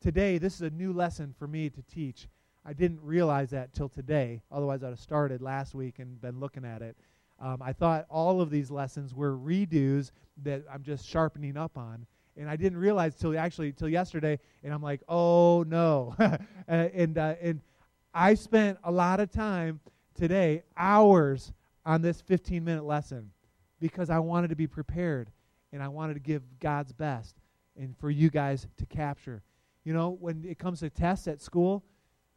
Today, 0.00 0.38
this 0.38 0.54
is 0.54 0.62
a 0.62 0.70
new 0.70 0.92
lesson 0.92 1.34
for 1.38 1.46
me 1.46 1.68
to 1.70 1.82
teach. 1.82 2.28
I 2.64 2.72
didn't 2.72 3.00
realize 3.02 3.50
that 3.50 3.72
till 3.72 3.88
today, 3.88 4.42
otherwise, 4.50 4.82
I'd 4.82 4.90
have 4.90 5.00
started 5.00 5.42
last 5.42 5.74
week 5.74 5.98
and 5.98 6.20
been 6.20 6.40
looking 6.40 6.64
at 6.64 6.82
it. 6.82 6.96
Um, 7.40 7.62
I 7.62 7.72
thought 7.72 8.06
all 8.10 8.40
of 8.40 8.50
these 8.50 8.70
lessons 8.70 9.14
were 9.14 9.36
redos 9.36 10.10
that 10.42 10.62
I'm 10.72 10.82
just 10.82 11.06
sharpening 11.06 11.56
up 11.56 11.76
on. 11.78 12.06
And 12.36 12.48
I 12.48 12.56
didn't 12.56 12.78
realize 12.78 13.14
till 13.16 13.38
actually 13.38 13.72
till 13.72 13.88
yesterday, 13.88 14.38
and 14.62 14.72
I'm 14.72 14.82
like, 14.82 15.02
oh 15.08 15.64
no, 15.66 16.14
and 16.68 17.18
uh, 17.18 17.34
and 17.40 17.60
I 18.14 18.34
spent 18.34 18.78
a 18.84 18.90
lot 18.90 19.20
of 19.20 19.30
time 19.30 19.80
today, 20.14 20.62
hours 20.76 21.52
on 21.84 22.02
this 22.02 22.20
15 22.20 22.64
minute 22.64 22.84
lesson, 22.84 23.30
because 23.80 24.10
I 24.10 24.18
wanted 24.18 24.48
to 24.48 24.56
be 24.56 24.66
prepared, 24.66 25.30
and 25.72 25.82
I 25.82 25.88
wanted 25.88 26.14
to 26.14 26.20
give 26.20 26.42
God's 26.60 26.92
best, 26.92 27.36
and 27.76 27.96
for 27.98 28.10
you 28.10 28.30
guys 28.30 28.66
to 28.78 28.86
capture. 28.86 29.42
You 29.84 29.94
know, 29.94 30.16
when 30.20 30.44
it 30.44 30.58
comes 30.58 30.80
to 30.80 30.90
tests 30.90 31.26
at 31.26 31.40
school, 31.40 31.84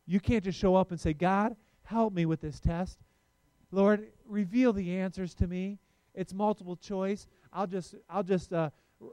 you 0.05 0.19
can't 0.19 0.43
just 0.43 0.59
show 0.59 0.75
up 0.75 0.91
and 0.91 0.99
say, 0.99 1.13
God, 1.13 1.55
help 1.83 2.13
me 2.13 2.25
with 2.25 2.41
this 2.41 2.59
test. 2.59 2.99
Lord, 3.71 4.07
reveal 4.25 4.73
the 4.73 4.97
answers 4.97 5.33
to 5.35 5.47
me. 5.47 5.79
It's 6.13 6.33
multiple 6.33 6.75
choice. 6.75 7.27
I'll 7.51 7.67
just, 7.67 7.95
I'll 8.09 8.23
just, 8.23 8.53
uh, 8.53 8.69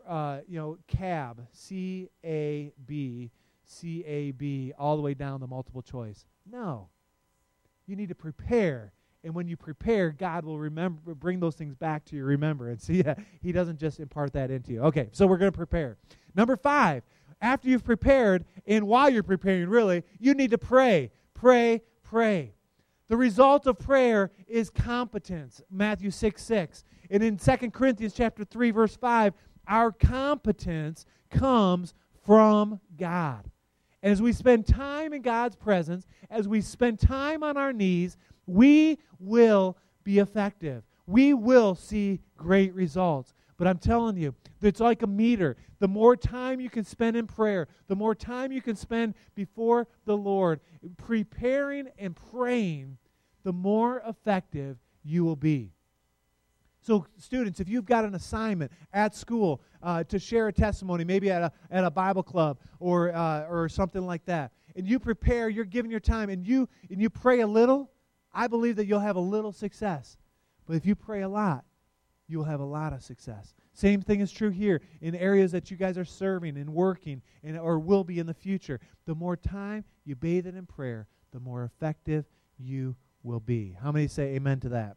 uh, 0.06 0.38
you 0.48 0.58
know, 0.58 0.78
cab, 0.86 1.46
C 1.52 2.08
A 2.24 2.72
B, 2.86 3.30
C 3.64 4.04
A 4.04 4.30
B, 4.32 4.72
all 4.78 4.96
the 4.96 5.02
way 5.02 5.14
down 5.14 5.40
the 5.40 5.46
multiple 5.46 5.82
choice. 5.82 6.26
No. 6.50 6.88
You 7.86 7.96
need 7.96 8.08
to 8.08 8.14
prepare. 8.14 8.92
And 9.22 9.34
when 9.34 9.48
you 9.48 9.56
prepare, 9.56 10.10
God 10.10 10.44
will 10.44 10.58
remember, 10.58 11.14
bring 11.14 11.40
those 11.40 11.54
things 11.54 11.74
back 11.74 12.04
to 12.06 12.16
your 12.16 12.26
remembrance. 12.26 12.86
He, 12.88 13.04
he 13.42 13.52
doesn't 13.52 13.78
just 13.78 14.00
impart 14.00 14.32
that 14.32 14.50
into 14.50 14.72
you. 14.72 14.82
Okay, 14.82 15.08
so 15.12 15.26
we're 15.26 15.38
going 15.38 15.52
to 15.52 15.56
prepare. 15.56 15.96
Number 16.34 16.56
five, 16.56 17.02
after 17.40 17.68
you've 17.68 17.84
prepared, 17.84 18.44
and 18.66 18.86
while 18.86 19.10
you're 19.10 19.22
preparing, 19.22 19.68
really, 19.68 20.04
you 20.18 20.34
need 20.34 20.50
to 20.50 20.58
pray. 20.58 21.10
Pray, 21.34 21.82
pray. 22.02 22.54
The 23.08 23.16
result 23.16 23.66
of 23.66 23.78
prayer 23.78 24.30
is 24.46 24.70
competence. 24.70 25.60
Matthew 25.70 26.10
6 26.10 26.42
6. 26.42 26.84
And 27.10 27.22
in 27.24 27.38
2 27.38 27.70
Corinthians 27.70 28.14
chapter 28.14 28.44
3, 28.44 28.70
verse 28.70 28.96
5, 28.96 29.34
our 29.70 29.92
competence 29.92 31.06
comes 31.30 31.94
from 32.26 32.80
God. 32.98 33.48
And 34.02 34.12
as 34.12 34.20
we 34.20 34.32
spend 34.32 34.66
time 34.66 35.12
in 35.12 35.22
God's 35.22 35.56
presence, 35.56 36.06
as 36.28 36.48
we 36.48 36.60
spend 36.60 36.98
time 36.98 37.42
on 37.42 37.56
our 37.56 37.72
knees, 37.72 38.16
we 38.46 38.98
will 39.18 39.78
be 40.02 40.18
effective. 40.18 40.82
We 41.06 41.34
will 41.34 41.74
see 41.74 42.20
great 42.36 42.74
results. 42.74 43.32
But 43.56 43.68
I'm 43.68 43.78
telling 43.78 44.16
you, 44.16 44.34
it's 44.60 44.80
like 44.80 45.02
a 45.02 45.06
meter. 45.06 45.56
The 45.78 45.88
more 45.88 46.16
time 46.16 46.60
you 46.60 46.70
can 46.70 46.84
spend 46.84 47.16
in 47.16 47.26
prayer, 47.26 47.68
the 47.88 47.96
more 47.96 48.14
time 48.14 48.52
you 48.52 48.62
can 48.62 48.76
spend 48.76 49.14
before 49.34 49.86
the 50.04 50.16
Lord, 50.16 50.60
preparing 50.96 51.88
and 51.98 52.16
praying, 52.32 52.96
the 53.44 53.52
more 53.52 54.02
effective 54.06 54.78
you 55.04 55.24
will 55.24 55.36
be. 55.36 55.72
So, 56.82 57.06
students, 57.18 57.60
if 57.60 57.68
you've 57.68 57.84
got 57.84 58.04
an 58.04 58.14
assignment 58.14 58.72
at 58.92 59.14
school 59.14 59.60
uh, 59.82 60.04
to 60.04 60.18
share 60.18 60.48
a 60.48 60.52
testimony, 60.52 61.04
maybe 61.04 61.30
at 61.30 61.42
a, 61.42 61.52
at 61.70 61.84
a 61.84 61.90
Bible 61.90 62.22
club 62.22 62.58
or, 62.78 63.14
uh, 63.14 63.46
or 63.46 63.68
something 63.68 64.06
like 64.06 64.24
that, 64.24 64.52
and 64.74 64.86
you 64.86 64.98
prepare, 64.98 65.48
you're 65.48 65.64
giving 65.64 65.90
your 65.90 66.00
time, 66.00 66.30
and 66.30 66.46
you, 66.46 66.68
and 66.90 67.00
you 67.00 67.10
pray 67.10 67.40
a 67.40 67.46
little, 67.46 67.90
I 68.32 68.46
believe 68.46 68.76
that 68.76 68.86
you'll 68.86 69.00
have 69.00 69.16
a 69.16 69.20
little 69.20 69.52
success. 69.52 70.16
But 70.66 70.76
if 70.76 70.86
you 70.86 70.94
pray 70.94 71.22
a 71.22 71.28
lot, 71.28 71.64
you'll 72.28 72.44
have 72.44 72.60
a 72.60 72.64
lot 72.64 72.92
of 72.92 73.02
success. 73.02 73.54
Same 73.72 74.00
thing 74.00 74.20
is 74.20 74.30
true 74.30 74.50
here 74.50 74.80
in 75.00 75.14
areas 75.14 75.52
that 75.52 75.70
you 75.70 75.76
guys 75.76 75.98
are 75.98 76.04
serving 76.04 76.56
and 76.56 76.70
working 76.70 77.22
and, 77.42 77.58
or 77.58 77.78
will 77.78 78.04
be 78.04 78.18
in 78.18 78.26
the 78.26 78.34
future. 78.34 78.80
The 79.06 79.14
more 79.14 79.36
time 79.36 79.84
you 80.04 80.16
bathe 80.16 80.46
it 80.46 80.54
in 80.54 80.66
prayer, 80.66 81.08
the 81.32 81.40
more 81.40 81.64
effective 81.64 82.24
you 82.56 82.94
will 83.22 83.40
be. 83.40 83.76
How 83.82 83.90
many 83.92 84.06
say 84.06 84.34
amen 84.34 84.60
to 84.60 84.68
that? 84.70 84.96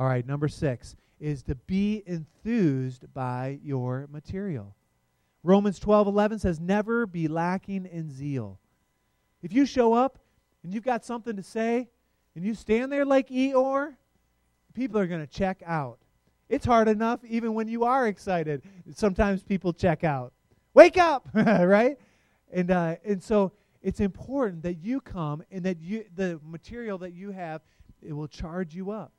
All 0.00 0.06
right, 0.06 0.26
number 0.26 0.48
six 0.48 0.96
is 1.20 1.42
to 1.42 1.54
be 1.54 2.02
enthused 2.06 3.12
by 3.12 3.58
your 3.62 4.08
material. 4.10 4.74
Romans 5.42 5.78
12 5.78 6.06
11 6.06 6.38
says, 6.38 6.58
Never 6.58 7.04
be 7.06 7.28
lacking 7.28 7.84
in 7.84 8.10
zeal. 8.10 8.58
If 9.42 9.52
you 9.52 9.66
show 9.66 9.92
up 9.92 10.18
and 10.64 10.72
you've 10.72 10.84
got 10.84 11.04
something 11.04 11.36
to 11.36 11.42
say 11.42 11.90
and 12.34 12.42
you 12.46 12.54
stand 12.54 12.90
there 12.90 13.04
like 13.04 13.28
Eeyore, 13.28 13.94
people 14.72 14.98
are 14.98 15.06
going 15.06 15.20
to 15.20 15.26
check 15.26 15.62
out. 15.66 15.98
It's 16.48 16.64
hard 16.64 16.88
enough 16.88 17.20
even 17.28 17.52
when 17.52 17.68
you 17.68 17.84
are 17.84 18.08
excited. 18.08 18.62
Sometimes 18.94 19.42
people 19.42 19.74
check 19.74 20.02
out. 20.02 20.32
Wake 20.72 20.96
up, 20.96 21.28
right? 21.34 21.98
And 22.50 22.70
uh, 22.70 22.96
and 23.04 23.22
so 23.22 23.52
it's 23.82 24.00
important 24.00 24.62
that 24.62 24.78
you 24.82 25.02
come 25.02 25.42
and 25.50 25.62
that 25.64 25.78
you 25.82 26.06
the 26.16 26.40
material 26.42 26.96
that 26.98 27.12
you 27.12 27.32
have 27.32 27.60
it 28.00 28.14
will 28.14 28.28
charge 28.28 28.74
you 28.74 28.92
up 28.92 29.12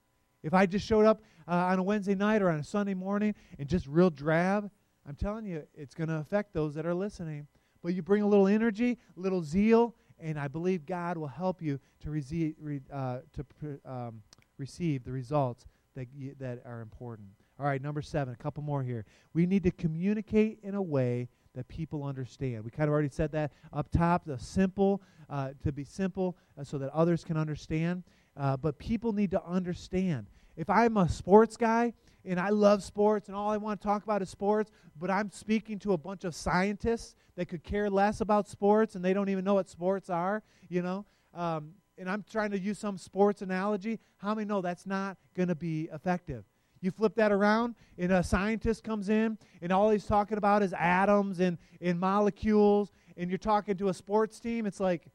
if 0.44 0.54
i 0.54 0.66
just 0.66 0.86
showed 0.86 1.06
up 1.06 1.22
uh, 1.48 1.52
on 1.52 1.80
a 1.80 1.84
wednesday 1.84 2.16
night 2.16 2.42
or 2.42 2.50
on 2.50 2.60
a 2.60 2.64
sunday 2.64 2.94
morning 2.94 3.34
and 3.60 3.68
just 3.68 3.88
real 3.88 4.10
drab 4.10 4.70
i'm 5.08 5.16
telling 5.16 5.46
you 5.46 5.64
it's 5.74 5.94
going 5.94 6.10
to 6.10 6.18
affect 6.18 6.54
those 6.54 6.74
that 6.74 6.86
are 6.86 6.94
listening 6.94 7.48
but 7.82 7.94
you 7.94 8.02
bring 8.02 8.22
a 8.22 8.28
little 8.28 8.48
energy 8.48 8.98
a 9.18 9.20
little 9.20 9.44
zeal 9.44 9.96
and 10.20 10.40
i 10.40 10.48
believe 10.48 10.86
god 10.86 11.18
will 11.18 11.28
help 11.28 11.62
you 11.62 11.80
to, 12.00 12.10
re- 12.10 12.82
uh, 12.92 13.20
to 13.34 13.80
um, 13.86 14.22
receive 14.58 15.04
the 15.04 15.12
results 15.12 15.66
that, 15.96 16.08
you, 16.14 16.36
that 16.40 16.62
are 16.66 16.82
important 16.82 17.28
all 17.60 17.66
right 17.66 17.82
number 17.82 18.02
seven 18.02 18.34
a 18.34 18.38
couple 18.38 18.64
more 18.64 18.84
here 18.84 19.06
we 19.34 19.46
need 19.46 19.64
to 19.64 19.72
communicate 19.72 20.60
in 20.64 20.76
a 20.76 20.82
way 20.82 21.28
that 21.56 21.68
people 21.68 22.04
understand. 22.04 22.64
We 22.64 22.72
kind 22.72 22.88
of 22.88 22.94
already 22.94 23.10
said 23.10 23.32
that 23.34 23.52
up 23.74 23.92
top, 23.92 24.26
the 24.26 24.40
simple, 24.40 25.02
uh, 25.30 25.50
to 25.64 25.72
be 25.72 25.84
simple 25.84 26.38
uh, 26.58 26.64
so 26.64 26.78
that 26.78 26.90
others 26.92 27.24
can 27.24 27.38
understand. 27.38 28.04
Uh, 28.38 28.58
but 28.58 28.80
people 28.80 29.14
need 29.14 29.32
to 29.32 29.44
understand. 29.46 30.28
If 30.56 30.70
I'm 30.70 30.98
a 30.98 31.10
sports 31.10 31.58
guy 31.58 31.94
and 32.26 32.40
I 32.40 32.50
love 32.50 32.84
sports 32.84 33.28
and 33.28 33.36
all 33.36 33.50
I 33.50 33.58
want 33.58 33.82
to 33.82 33.88
talk 33.88 34.04
about 34.04 34.22
is 34.22 34.30
sports, 34.30 34.72
but 35.00 35.10
I'm 35.10 35.32
speaking 35.32 35.80
to 35.80 35.94
a 35.94 35.98
bunch 35.98 36.24
of 36.24 36.36
scientists 36.36 37.16
that 37.36 37.48
could 37.48 37.64
care 37.64 37.90
less 37.90 38.22
about 38.22 38.48
sports 38.48 38.96
and 38.96 39.04
they 39.04 39.14
don't 39.14 39.30
even 39.30 39.44
know 39.44 39.56
what 39.56 39.70
sports 39.70 40.10
are, 40.10 40.44
you 40.70 40.82
know, 40.82 41.06
um, 41.34 41.74
and 41.98 42.10
I'm 42.10 42.24
trying 42.30 42.52
to 42.52 42.60
use 42.60 42.80
some 42.80 42.98
sports 42.98 43.42
analogy, 43.42 44.00
how 44.18 44.34
many 44.34 44.48
know 44.48 44.62
that's 44.62 44.86
not 44.86 45.18
going 45.36 45.50
to 45.50 45.56
be 45.56 45.90
effective? 45.94 46.44
You 46.82 46.90
flip 46.90 47.14
that 47.16 47.32
around, 47.32 47.76
and 48.00 48.12
a 48.12 48.24
scientist 48.24 48.84
comes 48.84 49.10
in, 49.10 49.38
and 49.62 49.72
all 49.72 49.92
he's 49.92 50.08
talking 50.08 50.40
about 50.40 50.64
is 50.64 50.74
atoms 50.74 51.40
and, 51.40 51.60
and 51.80 52.00
molecules, 52.00 52.92
and 53.18 53.30
you're 53.30 53.38
talking 53.38 53.78
to 53.78 53.90
a 53.90 53.94
sports 53.94 54.40
team. 54.40 54.66
It's 54.66 54.80
like, 54.80 55.06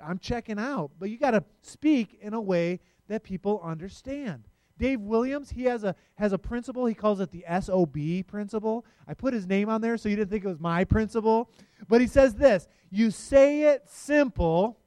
I'm 0.00 0.18
checking 0.18 0.58
out. 0.58 0.90
But 0.98 1.10
you 1.10 1.18
got 1.18 1.32
to 1.32 1.44
speak 1.62 2.18
in 2.20 2.34
a 2.34 2.40
way 2.40 2.80
that 3.08 3.22
people 3.22 3.60
understand. 3.62 4.44
Dave 4.78 5.00
Williams, 5.00 5.50
he 5.50 5.64
has 5.64 5.84
a 5.84 5.94
has 6.16 6.32
a 6.32 6.38
principle. 6.38 6.84
He 6.86 6.94
calls 6.94 7.20
it 7.20 7.30
the 7.30 7.44
SOB 7.60 8.26
principle. 8.26 8.84
I 9.08 9.14
put 9.14 9.32
his 9.32 9.46
name 9.46 9.68
on 9.68 9.80
there 9.80 9.96
so 9.96 10.08
you 10.08 10.16
didn't 10.16 10.30
think 10.30 10.44
it 10.44 10.48
was 10.48 10.60
my 10.60 10.84
principle. 10.84 11.50
But 11.88 12.00
he 12.00 12.06
says 12.06 12.34
this 12.34 12.68
you 12.90 13.10
say 13.10 13.62
it 13.62 13.84
simple, 13.88 14.78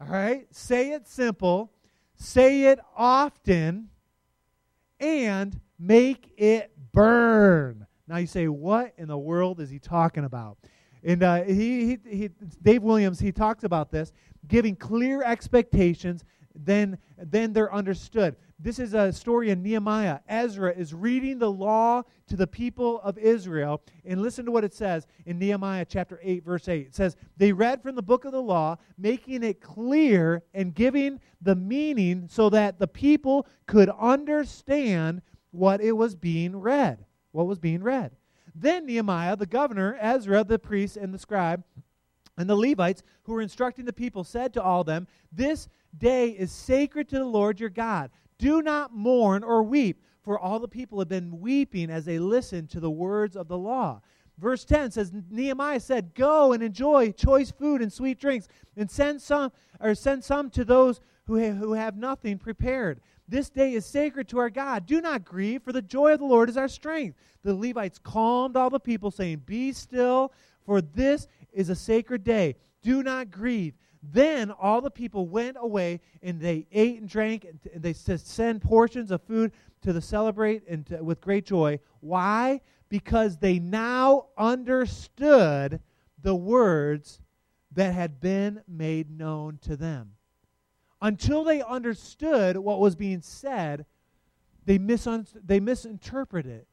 all 0.00 0.06
right? 0.06 0.46
Say 0.54 0.92
it 0.92 1.08
simple, 1.08 1.72
say 2.14 2.64
it 2.64 2.78
often, 2.96 3.88
and 5.00 5.60
make 5.78 6.32
it 6.36 6.72
burn. 6.92 7.86
Now 8.06 8.18
you 8.18 8.26
say, 8.26 8.48
what 8.48 8.92
in 8.96 9.08
the 9.08 9.18
world 9.18 9.60
is 9.60 9.70
he 9.70 9.78
talking 9.78 10.24
about? 10.24 10.58
And 11.04 11.22
uh, 11.22 11.44
he, 11.44 11.86
he, 11.86 11.98
he, 12.08 12.30
Dave 12.62 12.82
Williams, 12.82 13.20
he 13.20 13.32
talks 13.32 13.64
about 13.64 13.90
this, 13.90 14.12
giving 14.48 14.76
clear 14.76 15.22
expectations, 15.22 16.24
then, 16.54 16.98
then 17.16 17.52
they're 17.52 17.72
understood. 17.72 18.36
this 18.58 18.78
is 18.78 18.92
a 18.92 19.12
story 19.12 19.50
in 19.50 19.62
Nehemiah. 19.62 20.18
Ezra 20.28 20.72
is 20.72 20.92
reading 20.92 21.38
the 21.38 21.50
law 21.50 22.02
to 22.26 22.36
the 22.36 22.46
people 22.46 23.00
of 23.02 23.16
Israel. 23.16 23.82
And 24.04 24.20
listen 24.20 24.44
to 24.44 24.50
what 24.50 24.64
it 24.64 24.74
says 24.74 25.06
in 25.24 25.38
Nehemiah 25.38 25.86
chapter 25.88 26.20
8, 26.22 26.44
verse 26.44 26.68
8. 26.68 26.88
It 26.88 26.94
says, 26.94 27.16
They 27.36 27.52
read 27.52 27.82
from 27.82 27.94
the 27.94 28.02
book 28.02 28.24
of 28.24 28.32
the 28.32 28.42
law, 28.42 28.76
making 28.98 29.42
it 29.42 29.60
clear 29.60 30.42
and 30.52 30.74
giving 30.74 31.20
the 31.40 31.56
meaning 31.56 32.26
so 32.28 32.50
that 32.50 32.78
the 32.78 32.88
people 32.88 33.46
could 33.66 33.88
understand 33.88 35.22
what 35.52 35.80
it 35.80 35.92
was 35.92 36.14
being 36.14 36.56
read. 36.56 37.04
What 37.32 37.46
was 37.46 37.58
being 37.58 37.82
read. 37.82 38.12
Then 38.54 38.86
Nehemiah, 38.86 39.36
the 39.36 39.46
governor, 39.46 39.96
Ezra, 40.00 40.44
the 40.44 40.58
priest, 40.58 40.96
and 40.96 41.14
the 41.14 41.18
scribe, 41.18 41.64
and 42.36 42.48
the 42.48 42.56
Levites 42.56 43.02
who 43.24 43.32
were 43.32 43.42
instructing 43.42 43.84
the 43.84 43.92
people 43.92 44.24
said 44.24 44.52
to 44.54 44.62
all 44.62 44.84
them, 44.84 45.06
This 45.32 45.68
day 45.96 46.30
is 46.30 46.50
sacred 46.50 47.08
to 47.08 47.18
the 47.18 47.24
Lord 47.24 47.60
your 47.60 47.70
God. 47.70 48.10
Do 48.38 48.62
not 48.62 48.94
mourn 48.94 49.44
or 49.44 49.62
weep, 49.62 50.02
for 50.22 50.38
all 50.38 50.58
the 50.58 50.68
people 50.68 50.98
have 50.98 51.08
been 51.08 51.40
weeping 51.40 51.90
as 51.90 52.04
they 52.04 52.18
listened 52.18 52.70
to 52.70 52.80
the 52.80 52.90
words 52.90 53.36
of 53.36 53.48
the 53.48 53.58
law. 53.58 54.00
Verse 54.38 54.64
10 54.64 54.92
says 54.92 55.12
Nehemiah 55.30 55.80
said, 55.80 56.14
"Go 56.14 56.52
and 56.52 56.62
enjoy 56.62 57.12
choice 57.12 57.50
food 57.50 57.82
and 57.82 57.92
sweet 57.92 58.18
drinks, 58.18 58.48
and 58.74 58.90
send 58.90 59.20
some 59.20 59.52
or 59.78 59.94
send 59.94 60.24
some 60.24 60.48
to 60.50 60.64
those 60.64 61.00
who 61.26 61.52
who 61.52 61.74
have 61.74 61.96
nothing 61.96 62.38
prepared. 62.38 63.00
This 63.30 63.48
day 63.48 63.74
is 63.74 63.86
sacred 63.86 64.28
to 64.28 64.38
our 64.38 64.50
God. 64.50 64.86
Do 64.86 65.00
not 65.00 65.24
grieve, 65.24 65.62
for 65.62 65.72
the 65.72 65.80
joy 65.80 66.14
of 66.14 66.18
the 66.18 66.26
Lord 66.26 66.48
is 66.48 66.56
our 66.56 66.68
strength." 66.68 67.16
The 67.42 67.54
Levites 67.54 67.98
calmed 67.98 68.56
all 68.56 68.70
the 68.70 68.80
people, 68.80 69.12
saying, 69.12 69.44
"Be 69.46 69.72
still, 69.72 70.32
for 70.66 70.80
this 70.80 71.28
is 71.52 71.68
a 71.70 71.76
sacred 71.76 72.24
day. 72.24 72.56
Do 72.82 73.04
not 73.04 73.30
grieve." 73.30 73.74
Then 74.02 74.50
all 74.50 74.80
the 74.80 74.90
people 74.90 75.28
went 75.28 75.56
away 75.60 76.00
and 76.22 76.40
they 76.40 76.66
ate 76.72 77.00
and 77.00 77.08
drank 77.08 77.44
and 77.44 77.82
they 77.82 77.92
sent 77.92 78.62
portions 78.62 79.10
of 79.10 79.22
food 79.22 79.52
to 79.82 79.92
the 79.92 80.00
celebrate 80.00 80.66
and 80.66 80.86
to, 80.86 81.04
with 81.04 81.20
great 81.20 81.44
joy. 81.44 81.78
Why? 82.00 82.62
Because 82.88 83.36
they 83.36 83.58
now 83.58 84.26
understood 84.36 85.80
the 86.20 86.34
words 86.34 87.20
that 87.72 87.94
had 87.94 88.20
been 88.20 88.62
made 88.66 89.10
known 89.10 89.58
to 89.62 89.76
them. 89.76 90.16
Until 91.02 91.44
they 91.44 91.62
understood 91.62 92.56
what 92.56 92.78
was 92.78 92.94
being 92.94 93.22
said, 93.22 93.86
they, 94.66 94.78
misun- 94.78 95.28
they 95.44 95.60
misinterpreted 95.60 96.52
it. 96.52 96.66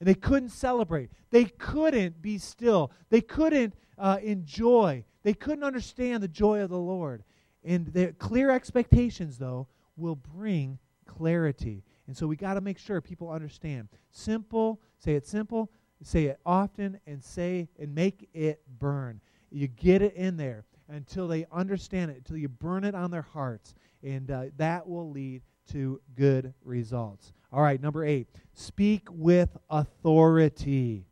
And 0.00 0.06
they 0.06 0.14
couldn't 0.14 0.50
celebrate. 0.50 1.10
They 1.30 1.44
couldn't 1.44 2.22
be 2.22 2.38
still. 2.38 2.92
They 3.10 3.20
couldn't 3.20 3.74
uh, 3.98 4.18
enjoy. 4.22 5.04
They 5.24 5.34
couldn't 5.34 5.64
understand 5.64 6.22
the 6.22 6.28
joy 6.28 6.60
of 6.60 6.70
the 6.70 6.78
Lord. 6.78 7.24
And 7.64 7.88
their 7.88 8.12
clear 8.12 8.50
expectations, 8.50 9.38
though, 9.38 9.66
will 9.96 10.14
bring 10.14 10.78
clarity. 11.04 11.82
And 12.06 12.16
so 12.16 12.28
we 12.28 12.36
got 12.36 12.54
to 12.54 12.60
make 12.60 12.78
sure 12.78 13.00
people 13.00 13.28
understand. 13.28 13.88
Simple, 14.12 14.80
say 14.98 15.14
it 15.16 15.26
simple, 15.26 15.70
say 16.02 16.26
it 16.26 16.38
often, 16.46 17.00
and 17.06 17.22
say 17.22 17.68
and 17.78 17.92
make 17.92 18.28
it 18.32 18.62
burn. 18.78 19.20
You 19.50 19.66
get 19.66 20.00
it 20.00 20.14
in 20.14 20.36
there 20.36 20.64
until 20.88 21.28
they 21.28 21.46
understand 21.52 22.10
it, 22.10 22.18
until 22.18 22.36
you 22.36 22.48
burn 22.48 22.84
it 22.84 22.94
on 22.94 23.10
their 23.10 23.22
hearts. 23.22 23.74
And 24.02 24.30
uh, 24.30 24.44
that 24.56 24.88
will 24.88 25.10
lead 25.10 25.42
to 25.72 26.00
good 26.16 26.54
results. 26.64 27.32
All 27.52 27.62
right, 27.62 27.80
number 27.80 28.04
eight 28.04 28.28
speak 28.52 29.08
with 29.10 29.56
authority. 29.70 31.06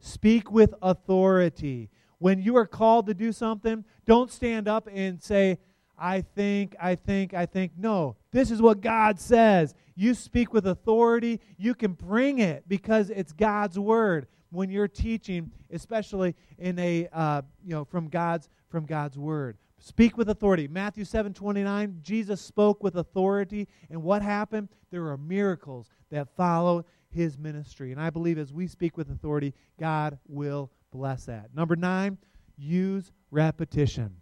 Speak 0.00 0.50
with 0.50 0.74
authority. 0.80 1.90
When 2.18 2.40
you 2.40 2.56
are 2.56 2.66
called 2.66 3.06
to 3.06 3.14
do 3.14 3.32
something, 3.32 3.84
don't 4.06 4.30
stand 4.30 4.68
up 4.68 4.88
and 4.92 5.22
say, 5.22 5.58
I 5.98 6.22
think, 6.22 6.74
I 6.80 6.94
think, 6.94 7.34
I 7.34 7.46
think. 7.46 7.72
No, 7.76 8.16
this 8.32 8.50
is 8.50 8.62
what 8.62 8.80
God 8.80 9.20
says. 9.20 9.74
You 9.94 10.14
speak 10.14 10.52
with 10.52 10.66
authority. 10.66 11.40
You 11.58 11.74
can 11.74 11.92
bring 11.92 12.38
it 12.38 12.64
because 12.66 13.10
it's 13.10 13.32
God's 13.32 13.78
word 13.78 14.26
when 14.50 14.70
you're 14.70 14.88
teaching, 14.88 15.50
especially 15.70 16.34
in 16.58 16.78
a 16.78 17.08
uh, 17.12 17.42
you 17.64 17.74
know 17.74 17.84
from 17.84 18.08
God's 18.08 18.48
from 18.70 18.86
God's 18.86 19.18
word. 19.18 19.58
Speak 19.78 20.16
with 20.16 20.28
authority. 20.28 20.68
Matthew 20.68 21.04
7 21.04 21.32
29, 21.32 22.00
Jesus 22.02 22.40
spoke 22.40 22.82
with 22.82 22.96
authority. 22.96 23.66
And 23.90 24.02
what 24.02 24.22
happened? 24.22 24.68
There 24.90 25.08
are 25.08 25.16
miracles 25.16 25.88
that 26.10 26.28
follow 26.36 26.84
his 27.10 27.38
ministry. 27.38 27.90
And 27.92 28.00
I 28.00 28.10
believe 28.10 28.38
as 28.38 28.52
we 28.52 28.66
speak 28.66 28.96
with 28.96 29.10
authority, 29.10 29.54
God 29.78 30.18
will 30.28 30.70
bless 30.92 31.24
that. 31.26 31.54
Number 31.54 31.76
nine, 31.76 32.18
use 32.56 33.10
repetition. 33.30 34.16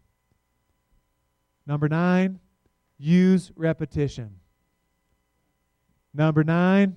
Number 1.66 1.88
nine, 1.88 2.38
use 2.96 3.52
repetition. 3.56 4.30
Number 6.14 6.44
nine, 6.44 6.96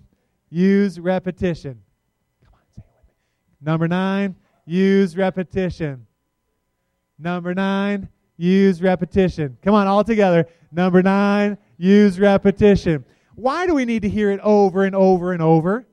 use 0.49 0.99
repetition. 0.99 1.81
Come 2.45 2.53
on, 2.53 2.61
say 2.75 2.81
it 2.81 2.91
with 2.95 3.07
me. 3.07 3.13
Number 3.61 3.87
nine, 3.87 4.35
use 4.65 5.17
repetition. 5.17 6.05
Number 7.21 7.53
nine, 7.53 8.10
use 8.38 8.81
repetition. 8.81 9.57
Come 9.62 9.75
on, 9.75 9.88
all 9.88 10.03
together. 10.03 10.47
Number 10.71 11.03
nine, 11.03 11.57
use 11.77 12.19
repetition. 12.19 13.05
Why 13.36 13.67
do 13.67 13.75
we 13.75 13.86
need 13.86 14.01
to 14.01 14.10
hear 14.10 14.31
it 14.31 14.39
over 14.41 14.84
and 14.84 14.95
over 14.95 15.31
and 15.31 15.41
over? 15.41 15.86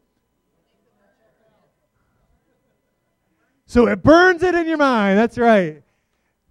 So 3.67 3.87
it 3.87 4.03
burns 4.03 4.43
it 4.43 4.55
in 4.55 4.67
your 4.67 4.79
mind. 4.79 5.19
That's 5.19 5.37
right. 5.37 5.83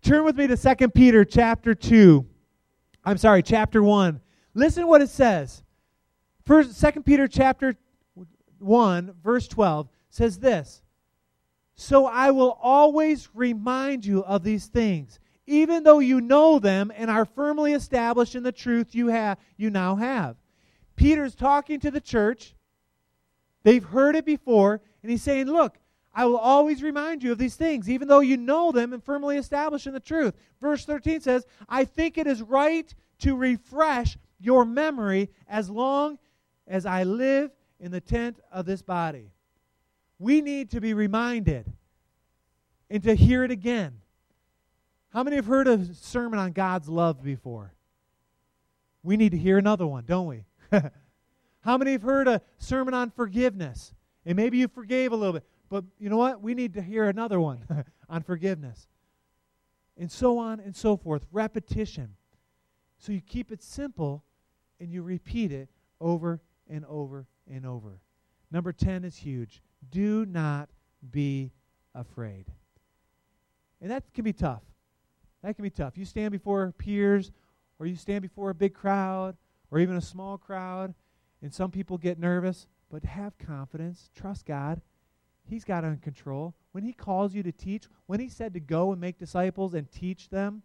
Turn 0.04 0.24
with 0.24 0.38
me 0.38 0.46
to 0.48 0.56
2 0.56 0.90
Peter 0.90 1.26
chapter 1.26 1.74
2. 1.74 2.24
I'm 3.04 3.18
sorry, 3.18 3.42
chapter 3.42 3.82
1. 3.82 4.22
Listen 4.54 4.84
to 4.84 4.88
what 4.88 5.02
it 5.02 5.10
says. 5.10 5.63
First 6.46 6.80
2 6.80 7.02
Peter 7.02 7.28
chapter 7.28 7.76
1 8.60 9.16
verse 9.24 9.48
12 9.48 9.90
says 10.10 10.40
this. 10.40 10.82
So 11.78 12.08
I 12.08 12.32
will 12.32 12.58
always 12.62 13.30
remind 13.36 14.04
you 14.04 14.24
of 14.24 14.44
these 14.44 14.66
things, 14.66 15.20
even 15.46 15.84
though 15.84 16.00
you 16.00 16.20
know 16.20 16.58
them 16.58 16.92
and 16.96 17.10
are 17.10 17.24
firmly 17.24 17.74
established 17.74 18.36
in 18.36 18.44
the 18.44 18.52
truth 18.52 18.96
you 18.96 19.08
have 19.08 19.38
you 19.56 19.70
now 19.70 19.96
have. 19.96 20.36
Peter's 20.96 21.36
talking 21.36 21.80
to 21.80 21.92
the 21.92 22.02
church. 22.02 22.56
They've 23.62 23.84
heard 23.84 24.16
it 24.16 24.26
before, 24.26 24.82
and 25.04 25.12
he's 25.12 25.22
saying, 25.22 25.46
Look, 25.46 25.78
I 26.16 26.26
will 26.26 26.38
always 26.38 26.82
remind 26.82 27.22
you 27.22 27.32
of 27.32 27.38
these 27.38 27.56
things, 27.56 27.88
even 27.88 28.08
though 28.08 28.22
you 28.22 28.38
know 28.38 28.72
them 28.72 28.92
and 28.92 29.04
firmly 29.04 29.38
established 29.38 29.86
in 29.86 29.94
the 29.94 30.00
truth. 30.00 30.34
Verse 30.60 30.84
13 30.84 31.22
says, 31.22 31.46
I 31.70 31.86
think 31.86 32.18
it 32.18 32.26
is 32.26 32.42
right 32.42 32.92
to 33.20 33.36
refresh 33.36 34.18
your 34.40 34.66
memory 34.66 35.30
as 35.48 35.70
long 35.70 36.18
as 36.66 36.88
I 36.88 37.04
live 37.04 37.52
in 37.80 37.92
the 37.92 38.02
tent 38.02 38.40
of 38.52 38.66
this 38.66 38.82
body. 38.82 39.32
We 40.20 40.42
need 40.42 40.72
to 40.72 40.82
be 40.82 40.94
reminded 40.94 41.72
and 42.90 43.04
to 43.04 43.14
hear 43.14 43.44
it 43.44 43.52
again. 43.52 44.00
How 45.10 45.24
many 45.24 45.36
have 45.36 45.46
heard 45.46 45.68
a 45.68 45.94
sermon 45.94 46.40
on 46.40 46.52
God's 46.52 46.90
love 46.90 47.24
before? 47.24 47.74
We 49.04 49.18
need 49.18 49.32
to 49.32 49.38
hear 49.38 49.58
another 49.58 49.88
one, 49.88 50.06
don't 50.06 50.28
we? 50.28 50.46
How 51.62 51.78
many 51.78 51.94
have 51.94 52.02
heard 52.02 52.28
a 52.28 52.42
sermon 52.58 52.94
on 52.94 53.10
forgiveness? 53.12 53.94
And 54.26 54.36
maybe 54.36 54.58
you 54.58 54.68
forgave 54.68 55.12
a 55.12 55.16
little 55.16 55.34
bit. 55.34 55.46
But 55.70 55.86
you 56.00 56.10
know 56.10 56.18
what? 56.18 56.42
We 56.42 56.54
need 56.54 56.74
to 56.74 56.82
hear 56.82 57.08
another 57.08 57.40
one 57.40 57.66
on 58.10 58.24
forgiveness. 58.24 58.88
And 59.98 60.12
so 60.12 60.38
on 60.38 60.60
and 60.60 60.76
so 60.76 60.98
forth. 60.98 61.26
Repetition. 61.32 62.16
So 63.00 63.12
you 63.12 63.22
keep 63.22 63.52
it 63.52 63.64
simple 63.64 64.24
and 64.80 64.92
you 64.92 65.02
repeat 65.02 65.52
it 65.52 65.70
over 66.00 66.42
and 66.70 66.86
over 66.86 67.28
and 67.52 67.66
over. 67.66 68.00
Number 68.52 68.72
10 68.72 69.04
is 69.04 69.18
huge. 69.18 69.62
Do 69.91 70.26
not 70.26 70.69
be 71.12 71.52
afraid. 71.93 72.45
And 73.82 73.91
that 73.91 74.04
can 74.13 74.23
be 74.23 74.34
tough. 74.34 74.63
That 75.43 75.56
can 75.56 75.63
be 75.63 75.69
tough. 75.69 75.97
You 75.97 76.06
stand 76.06 76.32
before 76.32 76.71
peers 76.71 77.32
or 77.80 77.86
you 77.86 77.95
stand 77.95 78.21
before 78.21 78.50
a 78.50 78.56
big 78.56 78.73
crowd 78.73 79.38
or 79.71 79.80
even 79.80 79.95
a 79.95 80.02
small 80.02 80.38
crowd, 80.38 80.93
and 81.41 81.54
some 81.54 81.71
people 81.71 81.97
get 81.97 82.17
nervous, 82.17 82.67
but 82.89 83.04
have 83.04 83.38
confidence. 83.38 84.10
Trust 84.15 84.45
God. 84.45 84.82
He's 85.50 85.63
got 85.63 85.84
it 85.84 86.02
control. 86.02 86.56
When 86.71 86.84
He 86.84 86.93
calls 86.93 87.34
you 87.34 87.43
to 87.43 87.52
teach, 87.52 87.86
when 88.06 88.19
He 88.19 88.30
said 88.30 88.54
to 88.54 88.60
go 88.60 88.91
and 88.91 89.00
make 89.00 89.19
disciples 89.19 89.73
and 89.73 89.91
teach 89.91 90.30
them, 90.30 90.63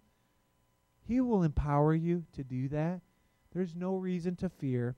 He 1.07 1.21
will 1.21 1.43
empower 1.43 1.95
you 1.95 2.25
to 2.33 2.43
do 2.45 2.69
that. 2.69 3.01
There's 3.53 3.75
no 3.75 3.97
reason 3.97 4.37
to 4.37 4.49
fear. 4.49 4.97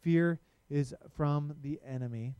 Fear 0.00 0.38
is 0.70 0.94
from 1.16 1.56
the 1.62 1.80
enemy. 1.86 2.34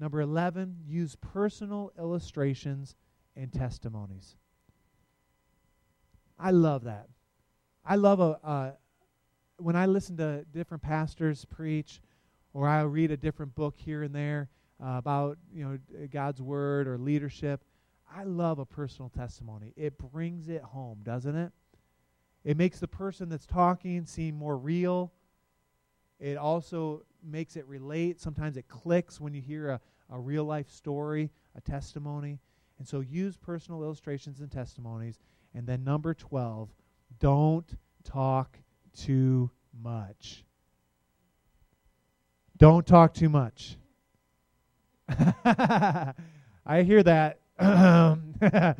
Number 0.00 0.22
11, 0.22 0.76
use 0.86 1.14
personal 1.16 1.92
illustrations 1.98 2.96
and 3.36 3.52
testimonies. 3.52 4.36
I 6.38 6.52
love 6.52 6.84
that. 6.84 7.08
I 7.84 7.96
love 7.96 8.18
a, 8.18 8.38
uh, 8.42 8.70
when 9.58 9.76
I 9.76 9.84
listen 9.84 10.16
to 10.16 10.44
different 10.52 10.82
pastors 10.82 11.44
preach, 11.44 12.00
or 12.54 12.66
I 12.66 12.80
read 12.82 13.10
a 13.10 13.16
different 13.16 13.54
book 13.54 13.74
here 13.76 14.02
and 14.02 14.14
there 14.14 14.48
uh, 14.82 14.96
about 14.96 15.38
you 15.52 15.64
know 15.64 16.06
God's 16.10 16.40
word 16.40 16.88
or 16.88 16.96
leadership. 16.98 17.62
I 18.12 18.24
love 18.24 18.58
a 18.58 18.64
personal 18.64 19.10
testimony. 19.10 19.72
It 19.76 19.98
brings 19.98 20.48
it 20.48 20.62
home, 20.62 21.00
doesn't 21.02 21.36
it? 21.36 21.52
It 22.42 22.56
makes 22.56 22.80
the 22.80 22.88
person 22.88 23.28
that's 23.28 23.46
talking 23.46 24.06
seem 24.06 24.34
more 24.34 24.56
real. 24.56 25.12
It 26.18 26.36
also 26.38 27.02
makes 27.24 27.56
it 27.56 27.66
relate. 27.66 28.20
Sometimes 28.20 28.56
it 28.56 28.68
clicks 28.68 29.20
when 29.20 29.34
you 29.34 29.40
hear 29.40 29.70
a, 29.70 29.80
a 30.10 30.18
real 30.18 30.44
life 30.44 30.70
story, 30.70 31.30
a 31.56 31.60
testimony. 31.60 32.38
And 32.78 32.86
so 32.86 33.00
use 33.00 33.36
personal 33.36 33.82
illustrations 33.82 34.40
and 34.40 34.50
testimonies. 34.50 35.18
And 35.54 35.66
then 35.66 35.84
number 35.84 36.14
12, 36.14 36.68
don't 37.18 37.66
talk 38.04 38.58
too 38.96 39.50
much. 39.82 40.44
Don't 42.56 42.86
talk 42.86 43.14
too 43.14 43.28
much. 43.28 43.76
I 45.08 46.82
hear 46.84 47.02
that. 47.02 47.38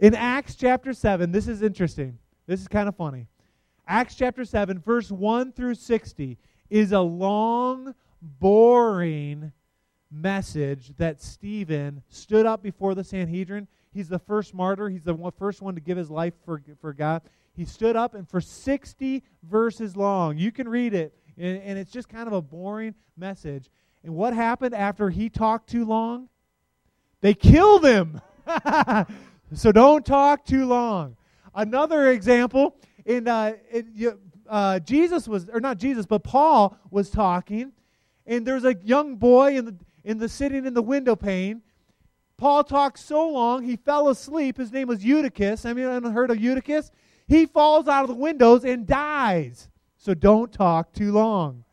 In 0.00 0.14
Acts 0.14 0.54
chapter 0.54 0.92
7, 0.92 1.32
this 1.32 1.48
is 1.48 1.62
interesting. 1.62 2.18
This 2.46 2.60
is 2.60 2.68
kind 2.68 2.88
of 2.88 2.96
funny. 2.96 3.26
Acts 3.86 4.14
chapter 4.14 4.44
7, 4.44 4.78
verse 4.78 5.10
1 5.10 5.52
through 5.52 5.74
60 5.74 6.38
is 6.70 6.92
a 6.92 7.00
long, 7.00 7.94
boring 8.22 9.52
message 10.10 10.96
that 10.96 11.20
Stephen 11.22 12.02
stood 12.08 12.46
up 12.46 12.62
before 12.62 12.94
the 12.94 13.04
Sanhedrin. 13.04 13.68
He's 13.92 14.08
the 14.08 14.18
first 14.18 14.54
martyr, 14.54 14.88
he's 14.88 15.04
the 15.04 15.14
one, 15.14 15.32
first 15.32 15.62
one 15.62 15.74
to 15.74 15.80
give 15.80 15.96
his 15.96 16.10
life 16.10 16.34
for, 16.44 16.62
for 16.80 16.92
God. 16.92 17.22
He 17.54 17.64
stood 17.64 17.96
up, 17.96 18.14
and 18.14 18.28
for 18.28 18.40
60 18.40 19.22
verses 19.42 19.96
long, 19.96 20.38
you 20.38 20.52
can 20.52 20.68
read 20.68 20.94
it, 20.94 21.12
and, 21.36 21.60
and 21.62 21.78
it's 21.78 21.90
just 21.90 22.08
kind 22.08 22.26
of 22.26 22.32
a 22.32 22.42
boring 22.42 22.94
message. 23.16 23.68
And 24.04 24.14
what 24.14 24.32
happened 24.32 24.74
after 24.74 25.10
he 25.10 25.28
talked 25.28 25.68
too 25.68 25.84
long? 25.84 26.28
They 27.20 27.34
killed 27.34 27.84
him. 27.84 28.20
so 29.54 29.72
don't 29.72 30.06
talk 30.06 30.44
too 30.44 30.66
long. 30.66 31.16
Another 31.54 32.12
example 32.12 32.76
in, 33.04 33.26
uh, 33.26 33.54
in 33.72 34.18
uh, 34.48 34.78
Jesus 34.80 35.28
was, 35.28 35.48
or 35.48 35.60
not 35.60 35.78
Jesus, 35.78 36.06
but 36.06 36.22
Paul 36.24 36.76
was 36.90 37.10
talking, 37.10 37.72
and 38.26 38.46
there's 38.46 38.64
a 38.64 38.74
young 38.82 39.16
boy 39.16 39.56
in 39.56 39.64
the 39.64 39.76
in 40.04 40.18
the 40.18 40.28
sitting 40.28 40.64
in 40.64 40.74
the 40.74 40.82
window 40.82 41.16
pane. 41.16 41.62
Paul 42.36 42.64
talked 42.64 42.98
so 42.98 43.28
long 43.28 43.62
he 43.62 43.76
fell 43.76 44.08
asleep. 44.08 44.56
His 44.56 44.72
name 44.72 44.88
was 44.88 45.04
Eutychus. 45.04 45.66
I 45.66 45.72
mean, 45.72 45.86
I 45.86 45.94
haven't 45.94 46.12
heard 46.12 46.30
of 46.30 46.40
Eutychus. 46.40 46.90
He 47.26 47.46
falls 47.46 47.88
out 47.88 48.04
of 48.04 48.08
the 48.08 48.14
windows 48.14 48.64
and 48.64 48.86
dies. 48.86 49.68
So 49.98 50.14
don't 50.14 50.52
talk 50.52 50.92
too 50.92 51.12
long. 51.12 51.64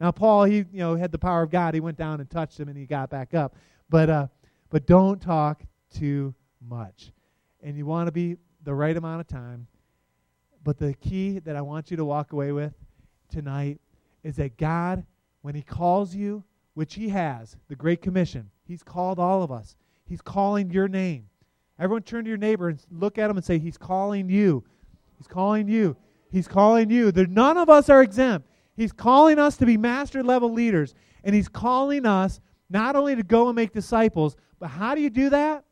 Now, 0.00 0.10
Paul, 0.10 0.44
he 0.44 0.56
you 0.56 0.66
know 0.72 0.94
had 0.96 1.12
the 1.12 1.18
power 1.18 1.42
of 1.42 1.50
God. 1.50 1.74
He 1.74 1.80
went 1.80 1.98
down 1.98 2.20
and 2.20 2.28
touched 2.28 2.58
him, 2.58 2.68
and 2.68 2.76
he 2.76 2.86
got 2.86 3.10
back 3.10 3.34
up. 3.34 3.54
But 3.90 4.10
uh, 4.10 4.26
but 4.70 4.86
don't 4.86 5.20
talk 5.20 5.62
too 5.92 6.34
much. 6.66 7.12
And 7.62 7.76
you 7.76 7.86
want 7.86 8.06
to 8.06 8.12
be 8.12 8.36
the 8.64 8.74
right 8.74 8.96
amount 8.96 9.20
of 9.20 9.26
time. 9.26 9.66
But 10.64 10.78
the 10.78 10.94
key 10.94 11.38
that 11.40 11.56
I 11.56 11.60
want 11.60 11.90
you 11.90 11.96
to 11.96 12.04
walk 12.04 12.32
away 12.32 12.52
with 12.52 12.74
tonight 13.28 13.80
is 14.22 14.36
that 14.36 14.56
God, 14.56 15.04
when 15.42 15.54
He 15.54 15.62
calls 15.62 16.14
you, 16.14 16.44
which 16.74 16.94
He 16.94 17.08
has, 17.08 17.56
the 17.68 17.76
Great 17.76 18.02
Commission, 18.02 18.50
He's 18.64 18.82
called 18.82 19.18
all 19.18 19.42
of 19.42 19.50
us. 19.50 19.76
He's 20.04 20.20
calling 20.20 20.70
your 20.70 20.88
name. 20.88 21.26
Everyone 21.78 22.02
turn 22.02 22.24
to 22.24 22.28
your 22.28 22.38
neighbor 22.38 22.68
and 22.68 22.80
look 22.90 23.18
at 23.18 23.30
him 23.30 23.36
and 23.36 23.44
say, 23.44 23.58
He's 23.58 23.78
calling 23.78 24.28
you. 24.28 24.64
He's 25.16 25.26
calling 25.26 25.68
you. 25.68 25.96
He's 26.30 26.48
calling 26.48 26.90
you. 26.90 27.12
There, 27.12 27.26
none 27.26 27.56
of 27.56 27.68
us 27.68 27.88
are 27.88 28.02
exempt. 28.02 28.48
He's 28.76 28.92
calling 28.92 29.38
us 29.38 29.56
to 29.58 29.66
be 29.66 29.76
master 29.76 30.22
level 30.22 30.52
leaders. 30.52 30.94
And 31.24 31.34
He's 31.34 31.48
calling 31.48 32.06
us 32.06 32.40
not 32.70 32.96
only 32.96 33.16
to 33.16 33.22
go 33.22 33.48
and 33.48 33.56
make 33.56 33.72
disciples, 33.72 34.36
but 34.58 34.68
how 34.68 34.94
do 34.94 35.00
you 35.00 35.10
do 35.10 35.30
that? 35.30 35.64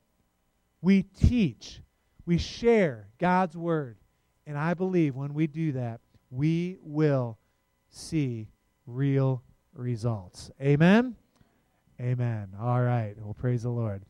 We 0.80 1.02
teach, 1.02 1.80
we 2.24 2.38
share 2.38 3.08
God's 3.18 3.56
word. 3.56 3.96
And 4.46 4.56
I 4.56 4.74
believe 4.74 5.16
when 5.16 5.34
we 5.34 5.46
do 5.46 5.72
that, 5.72 6.00
we 6.30 6.78
will 6.82 7.38
see 7.90 8.48
real 8.86 9.42
results. 9.74 10.50
Amen? 10.60 11.16
Amen. 12.00 12.48
All 12.60 12.82
right. 12.82 13.14
Well, 13.18 13.34
praise 13.34 13.62
the 13.62 13.70
Lord. 13.70 14.02